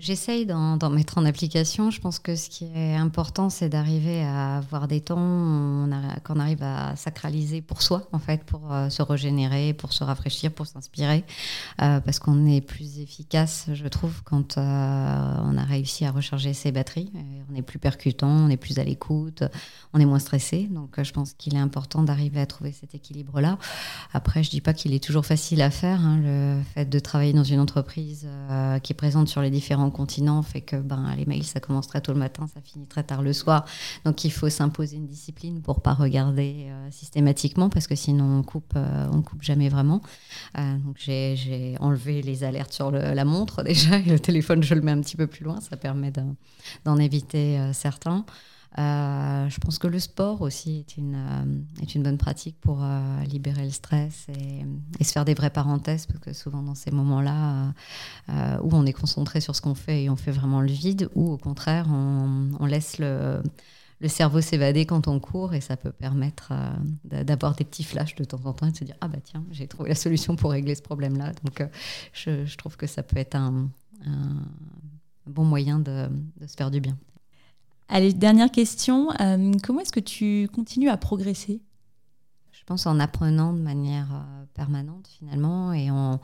[0.00, 1.90] J'essaye d'en mettre en application.
[1.90, 5.86] Je pense que ce qui est important, c'est d'arriver à avoir des temps
[6.24, 10.52] qu'on arrive à sacraliser pour soi, en fait, pour euh, se régénérer, pour se rafraîchir,
[10.52, 11.22] pour s'inspirer,
[11.82, 14.62] euh, parce qu'on est plus efficace, je trouve, quand euh,
[15.44, 17.12] on a réussi à recharger ses batteries.
[17.50, 19.44] on est plus percutant, on est plus à l'écoute,
[19.92, 20.66] on est moins stressé.
[20.70, 23.58] Donc, je pense qu'il est important d'arriver à trouver cet équilibre-là.
[24.14, 26.00] Après, je dis pas qu'il est toujours facile à faire.
[26.00, 28.26] Hein, le fait de travailler dans une entreprise
[28.82, 32.00] qui est présente sur les différents continent fait que ben, les mails, ça commence très
[32.00, 33.64] tôt le matin, ça finit très tard le soir.
[34.04, 38.42] Donc il faut s'imposer une discipline pour pas regarder euh, systématiquement parce que sinon on
[38.42, 40.02] coupe, euh, on coupe jamais vraiment.
[40.58, 44.80] Euh, donc j'ai enlevé les alertes sur la montre déjà et le téléphone, je le
[44.80, 46.12] mets un petit peu plus loin, ça permet
[46.84, 48.24] d'en éviter certains.
[48.78, 52.78] Euh, je pense que le sport aussi est une, euh, est une bonne pratique pour
[52.82, 56.92] euh, libérer le stress et, se faire des vraies parenthèses, parce que souvent dans ces
[56.92, 57.72] moments-là,
[58.62, 61.32] où on est concentré sur ce qu'on fait et on fait vraiment le vide, ou
[61.32, 63.42] au contraire, on, laisse le,
[64.00, 66.52] le cerveau s'évader quand on court et ça peut permettre
[67.04, 69.44] d'avoir des petits flashs de temps en temps et de se dire ah bah tiens
[69.50, 71.66] j'ai trouvé la solution pour régler ce problème là donc
[72.12, 73.68] je, trouve que ça peut être un,
[75.26, 76.08] bon moyen de,
[76.46, 76.96] se faire du bien.
[77.92, 79.10] Allez, dernière question.
[79.20, 81.60] Euh, comment est-ce que tu continues à progresser?
[82.52, 86.20] Je pense en apprenant de manière euh, permanente finalement et en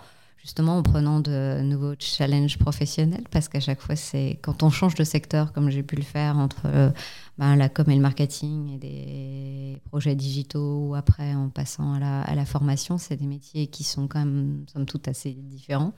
[0.47, 4.95] justement en prenant de nouveaux challenges professionnels parce qu'à chaque fois c'est quand on change
[4.95, 6.91] de secteur comme j'ai pu le faire entre euh,
[7.37, 12.33] ben, la com et le marketing et des projets digitaux ou après en passant à
[12.33, 15.95] la, formation c'est des métiers qui sont quand même somme toute assez différents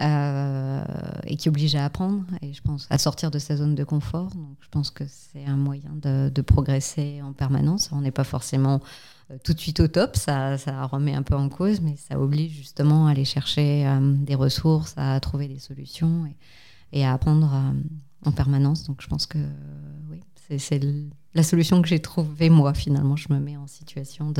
[0.00, 0.82] euh,
[1.22, 4.30] et qui obligent à apprendre et je pense à sortir de sa zone de confort.
[4.34, 7.90] Donc je pense que c'est un moyen de, progresser en permanence.
[7.92, 8.80] On n'est pas forcément
[9.42, 12.52] tout de suite au top, ça, ça, remet un peu en cause, mais ça oblige
[12.52, 16.26] justement à aller chercher euh, des ressources, à trouver des solutions
[16.92, 18.84] et, à apprendre euh, en permanence.
[18.84, 19.38] Donc je pense que
[20.10, 20.20] oui,
[20.58, 20.80] c'est
[21.34, 23.16] la solution que j'ai trouvée moi finalement.
[23.16, 24.32] Je me mets en situation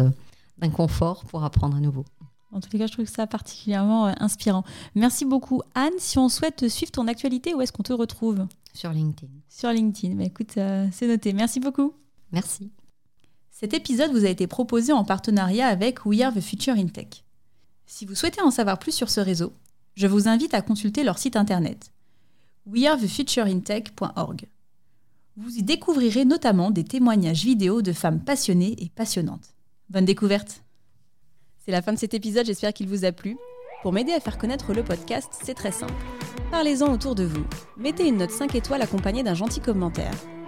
[0.58, 2.04] d'inconfort pour apprendre à nouveau.
[2.52, 4.62] En tous les cas, je trouve ça particulièrement inspirant.
[4.94, 5.92] Merci beaucoup, Anne.
[5.98, 8.46] Si on souhaite suivre ton actualité, où est-ce qu'on te retrouve?
[8.72, 9.32] Sur LinkedIn.
[9.48, 10.14] Sur LinkedIn.
[10.14, 11.32] Bah, écoute, c'est noté.
[11.32, 11.92] Merci beaucoup.
[12.32, 12.70] Merci.
[13.58, 17.24] Cet épisode vous a été proposé en partenariat avec We Are the Future in Tech.
[17.86, 19.54] Si vous souhaitez en savoir plus sur ce réseau,
[19.94, 21.90] je vous invite à consulter leur site internet
[22.66, 24.46] wearethefutureintech.org.
[25.38, 29.54] Vous y découvrirez notamment des témoignages vidéo de femmes passionnées et passionnantes.
[29.88, 30.62] Bonne découverte
[31.64, 33.38] C'est la fin de cet épisode, j'espère qu'il vous a plu.
[33.80, 35.94] Pour m'aider à faire connaître le podcast, c'est très simple.
[36.50, 37.46] Parlez-en autour de vous.
[37.78, 40.12] Mettez une note 5 étoiles accompagnée d'un gentil commentaire